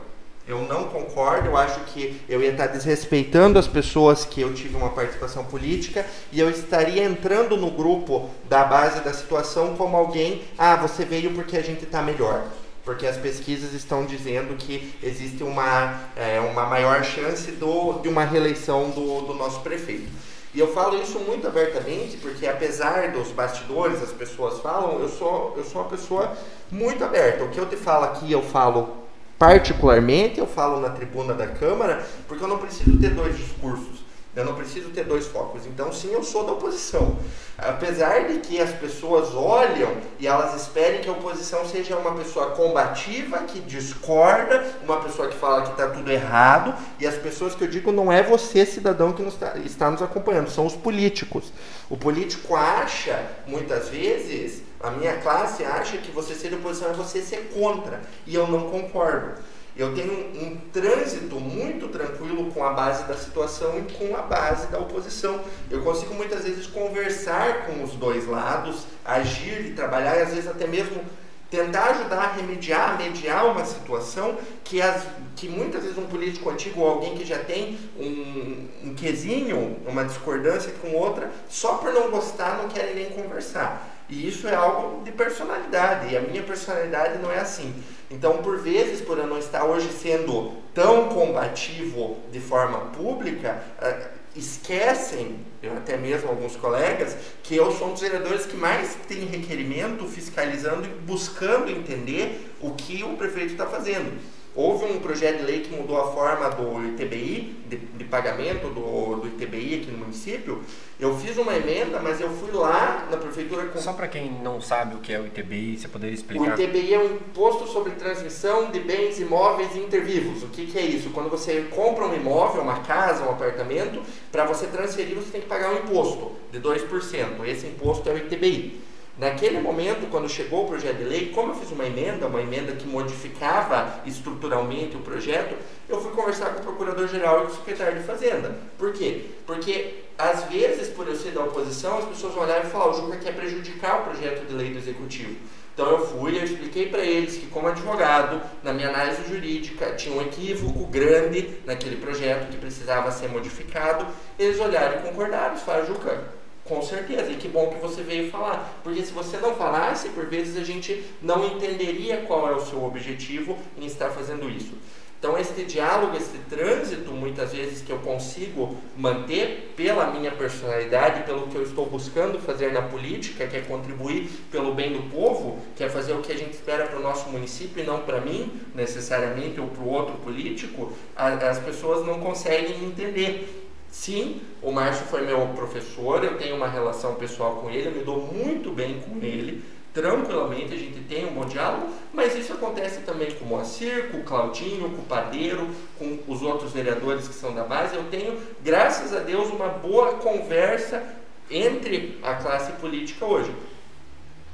[0.47, 4.75] Eu não concordo, eu acho que eu ia estar desrespeitando as pessoas que eu tive
[4.75, 10.41] uma participação política e eu estaria entrando no grupo da base da situação como alguém,
[10.57, 12.43] ah, você veio porque a gente está melhor.
[12.83, 18.25] Porque as pesquisas estão dizendo que existe uma, é, uma maior chance do, de uma
[18.25, 20.09] reeleição do, do nosso prefeito.
[20.53, 25.53] E eu falo isso muito abertamente, porque apesar dos bastidores, as pessoas falam, eu sou,
[25.55, 26.35] eu sou uma pessoa
[26.69, 27.43] muito aberta.
[27.43, 29.01] O que eu te falo aqui, eu falo
[29.41, 34.05] particularmente, eu falo na tribuna da Câmara, porque eu não preciso ter dois discursos.
[34.35, 35.65] Eu não preciso ter dois focos.
[35.65, 37.17] Então, sim, eu sou da oposição.
[37.61, 42.51] Apesar de que as pessoas olham e elas esperem que a oposição seja uma pessoa
[42.51, 47.63] combativa, que discorda, uma pessoa que fala que está tudo errado, e as pessoas que
[47.63, 51.53] eu digo não é você, cidadão, que nos está, está nos acompanhando, são os políticos.
[51.87, 57.21] O político acha, muitas vezes, a minha classe acha que você ser oposição é você
[57.21, 59.39] ser contra, e eu não concordo.
[59.75, 64.67] Eu tenho um, trânsito muito tranquilo com a base da situação e com a base
[64.67, 65.39] da oposição.
[65.69, 70.47] Eu consigo muitas vezes conversar com os dois lados, agir e trabalhar, e às vezes
[70.47, 71.01] até mesmo
[71.49, 75.03] tentar ajudar a remediar, a mediar uma situação que, as,
[75.35, 80.05] que muitas vezes um político antigo ou alguém que já tem um, um quesinho, uma
[80.05, 83.89] discordância com outra, só por não gostar não querem nem conversar.
[84.07, 87.73] E isso é algo de personalidade, e a minha personalidade não é assim.
[88.11, 94.19] Então, por vezes, por eu não estar hoje sendo tão combativo de forma pública, uh,
[94.35, 99.25] esquecem, eu até mesmo alguns colegas, que eu sou um dos vereadores que mais tem
[99.25, 104.19] requerimento fiscalizando e buscando entender o que o prefeito está fazendo.
[104.53, 109.15] Houve um projeto de lei que mudou a forma do ITBI, de, de pagamento do,
[109.15, 110.61] do, ITBI aqui no município.
[110.99, 113.67] Eu fiz uma emenda, mas eu fui lá na prefeitura.
[113.67, 113.79] Com...
[113.79, 116.57] Só para quem não sabe o que é o ITBI, você poderia explicar?
[116.57, 120.43] O ITBI é um imposto sobre transmissão de bens imóveis intervivos.
[120.43, 121.11] O que, que é isso?
[121.11, 124.01] Quando você compra um imóvel, uma casa, um apartamento,
[124.33, 127.45] para você transferir você tem que pagar um imposto de 2%.
[127.45, 128.90] Esse imposto é o ITBI.
[129.17, 132.71] Naquele momento, quando chegou o projeto de lei, como eu fiz uma emenda, uma emenda
[132.71, 135.55] que modificava estruturalmente o projeto,
[135.87, 138.57] eu fui conversar com o Procurador-Geral e com o Secretário de Fazenda.
[138.77, 139.25] Por quê?
[139.45, 142.93] Porque, às vezes, por eu ser da oposição, as pessoas vão olhar e falar, o
[142.93, 145.35] Juca quer prejudicar o projeto de lei do Executivo.
[145.73, 150.15] Então eu fui eu expliquei para eles que, como advogado, na minha análise jurídica, tinha
[150.15, 154.05] um equívoco grande naquele projeto que precisava ser modificado.
[154.37, 155.55] Eles olharam e concordaram.
[155.57, 156.40] Falaram, Juca,
[156.71, 158.79] com certeza, e que bom que você veio falar.
[158.81, 162.81] Porque se você não falasse, por vezes a gente não entenderia qual é o seu
[162.85, 164.71] objetivo em estar fazendo isso.
[165.19, 171.47] Então, este diálogo, este trânsito, muitas vezes que eu consigo manter pela minha personalidade, pelo
[171.47, 175.83] que eu estou buscando fazer na política, que é contribuir pelo bem do povo, que
[175.83, 178.49] é fazer o que a gente espera para o nosso município e não para mim,
[178.73, 183.60] necessariamente, ou para o outro político, as pessoas não conseguem entender.
[183.91, 188.03] Sim, o Márcio foi meu professor, eu tenho uma relação pessoal com ele, eu me
[188.05, 189.61] dou muito bem com ele,
[189.93, 194.19] tranquilamente, a gente tem um bom diálogo, mas isso acontece também com o Moacir, com
[194.19, 195.69] o Claudinho, com o Padeiro,
[195.99, 197.93] com os outros vereadores que são da base.
[197.93, 201.03] Eu tenho, graças a Deus, uma boa conversa
[201.49, 203.53] entre a classe política hoje.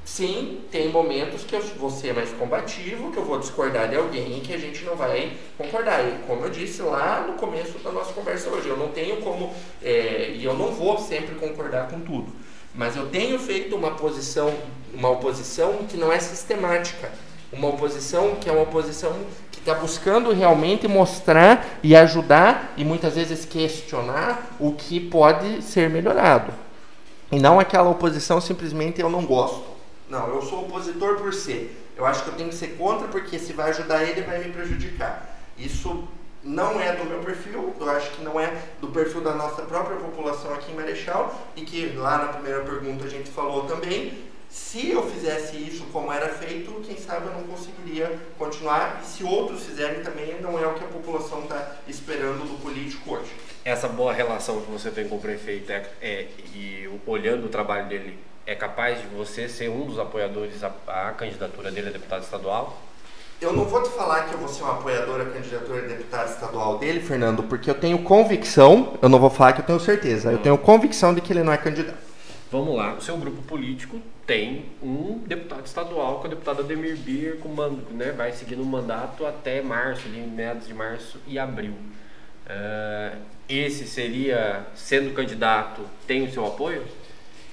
[0.07, 4.39] Sim, tem momentos que eu vou ser mais combativo, que eu vou discordar de alguém
[4.39, 5.99] que a gente não vai concordar.
[5.99, 9.53] E como eu disse lá no começo da nossa conversa hoje, eu não tenho como,
[9.83, 12.31] é, e eu não vou sempre concordar com tudo.
[12.73, 14.53] Mas eu tenho feito uma posição,
[14.93, 17.11] uma oposição que não é sistemática.
[17.51, 19.11] Uma oposição que é uma oposição
[19.51, 25.89] que está buscando realmente mostrar e ajudar e muitas vezes questionar o que pode ser
[25.89, 26.53] melhorado.
[27.29, 29.76] E não aquela oposição simplesmente eu não gosto.
[30.09, 31.91] Não, eu sou opositor por ser.
[31.95, 34.51] Eu acho que eu tenho que ser contra porque se vai ajudar ele vai me
[34.51, 35.37] prejudicar.
[35.57, 36.07] Isso
[36.43, 39.97] não é do meu perfil, eu acho que não é do perfil da nossa própria
[39.97, 44.25] população aqui em Marechal e que lá na primeira pergunta a gente falou também.
[44.49, 49.01] Se eu fizesse isso como era feito, quem sabe eu não conseguiria continuar.
[49.03, 53.13] E se outros fizerem também, não é o que a população está esperando do político
[53.13, 53.31] hoje.
[53.67, 57.85] Essa boa relação que você tem com o prefeito é, é, e olhando o trabalho
[57.89, 62.23] dele, é capaz de você ser um dos apoiadores à, à candidatura dele a deputado
[62.23, 62.81] estadual?
[63.41, 66.29] Eu não vou te falar que eu vou ser um apoiador da candidatura de deputado
[66.29, 70.31] estadual dele, Fernando, porque eu tenho convicção, eu não vou falar que eu tenho certeza,
[70.31, 71.97] eu tenho convicção de que ele não é candidato.
[72.49, 77.37] Vamos lá, o seu grupo político tem um deputado estadual, que é o deputado Ademir
[77.41, 77.49] com,
[77.91, 81.73] né, vai seguindo o mandato até março, ali, meados de março e abril.
[82.47, 83.17] Uh,
[83.49, 86.83] esse seria, sendo candidato, tem o seu apoio?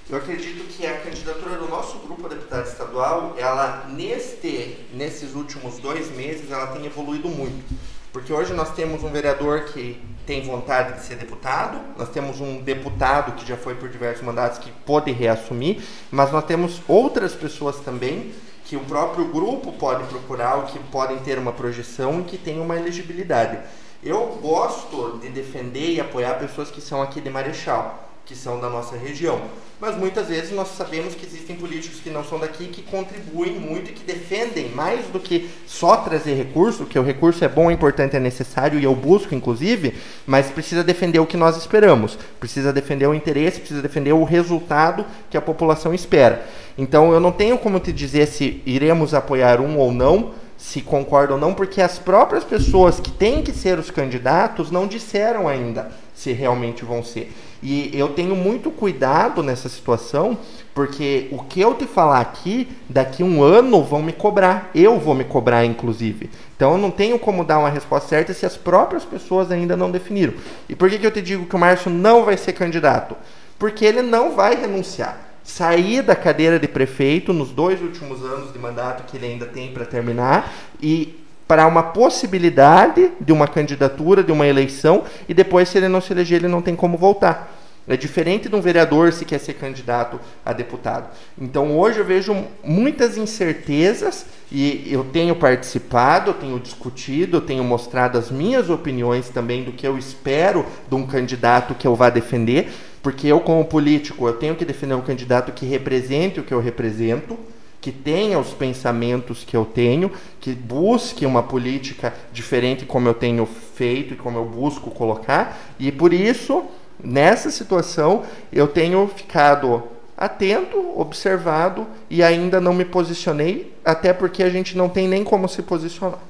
[0.09, 5.79] Eu acredito que a candidatura do nosso grupo a deputado estadual, ela neste, nesses últimos
[5.79, 7.65] dois meses, ela tem evoluído muito.
[8.13, 12.61] Porque hoje nós temos um vereador que tem vontade de ser deputado, nós temos um
[12.61, 17.77] deputado que já foi por diversos mandatos que pode reassumir, mas nós temos outras pessoas
[17.81, 18.33] também
[18.63, 22.75] que o próprio grupo pode procurar, que podem ter uma projeção e que tem uma
[22.75, 23.59] elegibilidade.
[24.05, 28.69] Eu gosto de defender e apoiar pessoas que são aqui de Marechal que são da
[28.69, 29.39] nossa região.
[29.79, 33.91] Mas muitas vezes nós sabemos que existem políticos que não são daqui que contribuem muito
[33.91, 37.73] e que defendem mais do que só trazer recurso, que o recurso é bom, é
[37.73, 39.93] importante, é necessário e eu busco, inclusive,
[40.25, 45.05] mas precisa defender o que nós esperamos, precisa defender o interesse, precisa defender o resultado
[45.29, 46.47] que a população espera.
[46.77, 51.33] Então eu não tenho como te dizer se iremos apoiar um ou não, se concorda
[51.33, 55.91] ou não, porque as próprias pessoas que têm que ser os candidatos não disseram ainda
[56.13, 57.31] se realmente vão ser.
[57.61, 60.37] E eu tenho muito cuidado nessa situação,
[60.73, 64.69] porque o que eu te falar aqui, daqui um ano vão me cobrar.
[64.73, 66.29] Eu vou me cobrar, inclusive.
[66.55, 69.91] Então eu não tenho como dar uma resposta certa se as próprias pessoas ainda não
[69.91, 70.33] definiram.
[70.69, 73.15] E por que, que eu te digo que o Márcio não vai ser candidato?
[73.59, 75.34] Porque ele não vai renunciar.
[75.45, 79.71] Sair da cadeira de prefeito nos dois últimos anos de mandato que ele ainda tem
[79.71, 85.77] para terminar e para uma possibilidade de uma candidatura, de uma eleição, e depois, se
[85.77, 87.55] ele não se eleger, ele não tem como voltar.
[87.87, 91.07] É diferente de um vereador se quer ser candidato a deputado.
[91.39, 97.63] Então hoje eu vejo muitas incertezas e eu tenho participado, eu tenho discutido, eu tenho
[97.63, 102.09] mostrado as minhas opiniões também do que eu espero de um candidato que eu vá
[102.09, 102.71] defender,
[103.05, 106.59] porque eu como político eu tenho que defender um candidato que represente o que eu
[106.59, 107.37] represento
[107.79, 113.45] que tenha os pensamentos que eu tenho, que busque uma política diferente como eu tenho
[113.45, 116.65] feito e como eu busco colocar, e por isso,
[116.99, 119.83] nessa situação, eu tenho ficado
[120.17, 125.47] atento, observado e ainda não me posicionei, até porque a gente não tem nem como
[125.47, 126.21] se posicionar.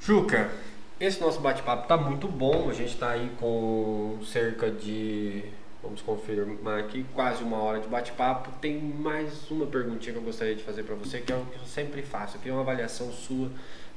[0.00, 0.52] Juca,
[1.00, 5.44] esse nosso bate-papo está muito bom, a gente está aí com cerca de
[5.86, 8.50] Vamos confirmar aqui, quase uma hora de bate-papo.
[8.60, 11.56] Tem mais uma perguntinha que eu gostaria de fazer para você, que é o que
[11.56, 12.36] eu sempre faço.
[12.36, 13.48] Aqui é uma avaliação sua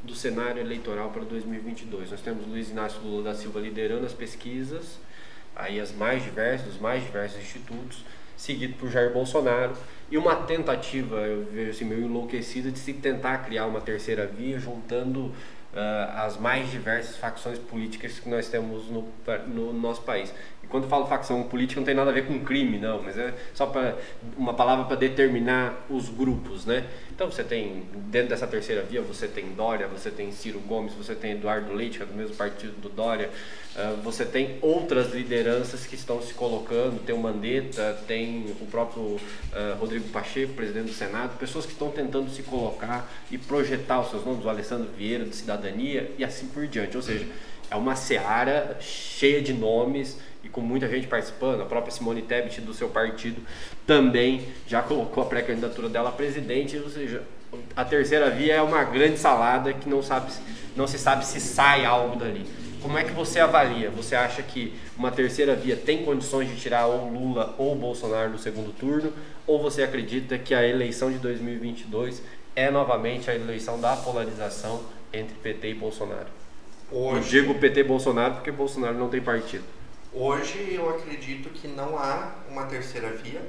[0.04, 2.12] do cenário eleitoral para 2022.
[2.12, 5.00] Nós temos Luiz Inácio Lula da Silva liderando as pesquisas,
[5.56, 8.06] aí as mais diversas, os mais diversos institutos,
[8.38, 9.74] seguido por Jair Bolsonaro
[10.12, 14.60] e uma tentativa, eu vejo assim, meio enlouquecida, de se tentar criar uma terceira via,
[14.60, 15.34] juntando
[15.74, 19.08] uh, as mais diversas facções políticas que nós temos no,
[19.48, 20.34] no nosso país
[20.70, 23.34] quando eu falo facção política não tem nada a ver com crime, não, mas é
[23.54, 23.98] só para
[24.38, 26.86] uma palavra para determinar os grupos, né?
[27.12, 31.14] Então você tem, dentro dessa terceira via, você tem Dória, você tem Ciro Gomes, você
[31.14, 33.30] tem Eduardo Leite, que é do mesmo partido do Dória,
[33.76, 39.02] uh, você tem outras lideranças que estão se colocando, tem o Mandetta, tem o próprio
[39.02, 39.20] uh,
[39.80, 44.24] Rodrigo Pacheco, presidente do Senado, pessoas que estão tentando se colocar e projetar os seus
[44.24, 46.96] nomes, o Alessandro Vieira, de Cidadania, e assim por diante.
[46.96, 47.28] Ou seja,
[47.70, 52.62] é uma seara cheia de nomes e com muita gente participando, a própria Simone Tebet
[52.62, 53.42] do seu partido
[53.86, 57.24] também já colocou a pré-candidatura dela a presidente, ou seja,
[57.76, 60.32] a terceira via é uma grande salada que não, sabe,
[60.76, 62.46] não se sabe se sai algo dali.
[62.82, 63.90] Como é que você avalia?
[63.90, 68.38] Você acha que uma terceira via tem condições de tirar ou Lula ou Bolsonaro do
[68.38, 69.12] segundo turno?
[69.46, 72.22] Ou você acredita que a eleição de 2022
[72.56, 76.39] é novamente a eleição da polarização entre PT e Bolsonaro?
[76.92, 77.30] Hoje...
[77.30, 79.64] Digo PT Bolsonaro porque Bolsonaro não tem partido.
[80.12, 83.42] Hoje eu acredito que não há uma terceira via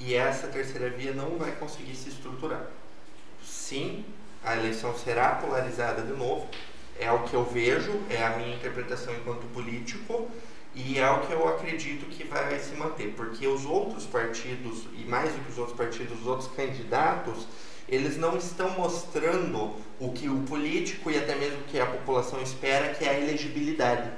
[0.00, 2.66] e essa terceira via não vai conseguir se estruturar.
[3.42, 4.04] Sim,
[4.42, 6.46] a eleição será polarizada de novo,
[6.98, 10.30] é o que eu vejo, é a minha interpretação enquanto político
[10.78, 15.06] E é o que eu acredito que vai se manter, porque os outros partidos, e
[15.06, 17.46] mais do que os outros partidos, os outros candidatos,
[17.88, 22.94] eles não estão mostrando o que o político e até mesmo que a população espera,
[22.94, 24.10] que é a elegibilidade.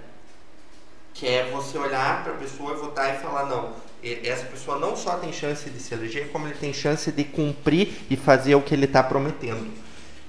[1.12, 4.96] Que é você olhar para a pessoa e votar e falar, não, essa pessoa não
[4.96, 8.62] só tem chance de se eleger, como ele tem chance de cumprir e fazer o
[8.62, 9.68] que ele está prometendo.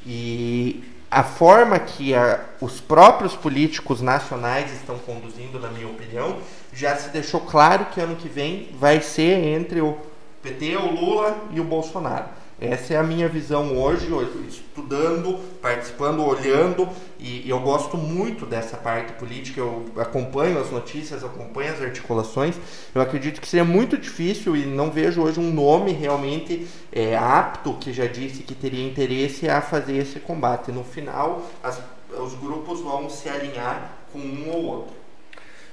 [0.06, 6.40] E a forma que a, os próprios políticos nacionais estão conduzindo, na minha opinião,
[6.74, 9.98] já se deixou claro que ano que vem vai ser entre o
[10.42, 12.39] PT, o Lula e o Bolsonaro.
[12.62, 14.10] Essa é a minha visão hoje,
[14.50, 19.62] estudando, participando, olhando, e, eu gosto muito dessa parte política.
[19.62, 22.56] Eu acompanho as notícias, acompanho as articulações.
[22.94, 27.76] Eu acredito que seria muito difícil e não vejo hoje um nome realmente é, apto
[27.76, 30.70] que já disse que teria interesse a fazer esse combate.
[30.70, 31.80] No final, as,
[32.10, 34.96] os grupos vão se alinhar com um ou outro.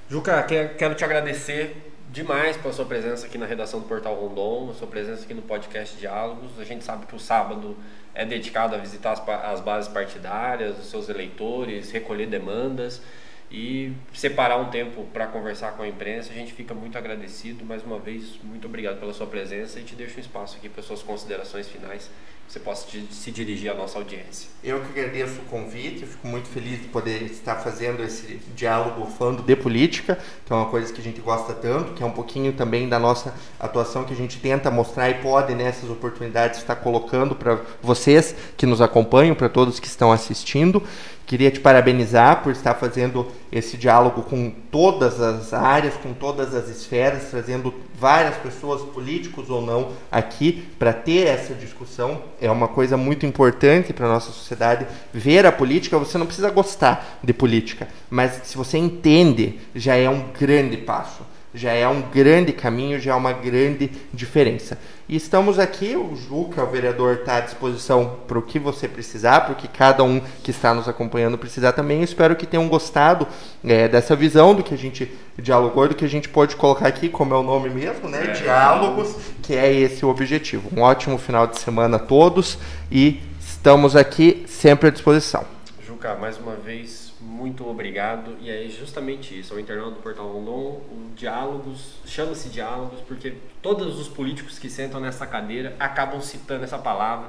[0.09, 1.86] Juca, quero te agradecer
[2.17, 5.95] demais pela sua presença aqui na redação do Portal Rondon, sua presença aqui no podcast
[5.99, 6.59] Diálogos.
[6.59, 7.77] A gente sabe que o sábado
[8.14, 13.03] é dedicado a visitar as, as bases partidárias, os seus eleitores, recolher demandas
[13.51, 16.30] e separar um tempo para conversar com a imprensa.
[16.30, 17.64] A gente fica muito agradecido.
[17.64, 20.82] Mais uma vez, muito obrigado pela sua presença e te deixo um espaço aqui para
[20.82, 22.11] suas considerações finais
[22.49, 24.49] você possa se dirigir à nossa audiência.
[24.62, 29.05] Eu que agradeço o convite, eu fico muito feliz de poder estar fazendo esse diálogo
[29.07, 32.12] falando de política, que é uma coisa que a gente gosta tanto, que é um
[32.12, 36.76] pouquinho também da nossa atuação que a gente tenta mostrar e pode nessas oportunidades estar
[36.76, 40.82] colocando para vocês que nos acompanham, para todos que estão assistindo.
[41.27, 46.68] Queria te parabenizar por estar fazendo esse diálogo com todas as áreas, com todas as
[46.68, 52.22] esferas, trazendo várias pessoas, políticos ou não, aqui para ter essa discussão.
[52.41, 54.87] É uma coisa muito importante para a nossa sociedade.
[55.12, 60.09] Ver a política, você não precisa gostar de política, mas se você entende, já é
[60.09, 61.24] um grande passo
[61.57, 64.79] já é um grande caminho, já é uma grande diferença.
[65.09, 69.42] E estamos aqui, o Juca, o vereador, está à disposição para o que você precisar,
[69.42, 72.02] para o que cada um que está nos acompanhando precisar também.
[72.02, 73.28] espero que tenham gostado
[73.62, 77.09] é, dessa visão do que a gente dialogou, do que a gente pode colocar aqui,
[77.09, 78.24] como é o nome mesmo, né?
[78.24, 78.32] É.
[78.32, 80.68] Diálogos, que é esse o objetivo.
[80.76, 82.59] Um ótimo final de semana a todos
[82.90, 85.44] e estamos aqui sempre à disposição.
[85.86, 87.05] Juca, mais uma vez,
[87.37, 88.37] muito obrigado.
[88.41, 93.34] E é justamente isso, é o internauta do Portal Rondon, o Diálogos, chama-se Diálogos porque
[93.61, 97.28] todos os políticos que sentam nessa cadeira acabam citando essa palavra,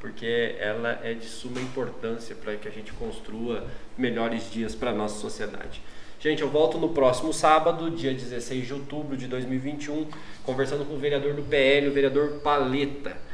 [0.00, 4.94] porque ela é de suma importância para que a gente construa melhores dias para a
[4.94, 5.82] nossa sociedade.
[6.20, 10.06] Gente, eu volto no próximo sábado, dia 16 de outubro de 2021,
[10.44, 13.27] conversando com o vereador do PL, o vereador Paleta.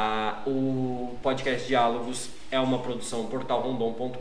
[0.00, 4.14] Ah, o podcast Diálogos é uma produção portalrondon.com.br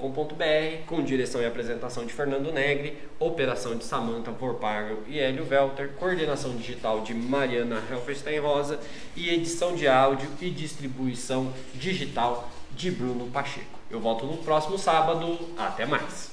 [0.87, 6.55] com direção e apresentação de Fernando Negri, operação de Samantha Vorpagel e Hélio Welter, coordenação
[6.55, 8.79] digital de Mariana Helferstein Rosa
[9.15, 13.77] e edição de áudio e distribuição digital de Bruno Pacheco.
[13.91, 15.37] Eu volto no próximo sábado.
[15.55, 16.31] Até mais!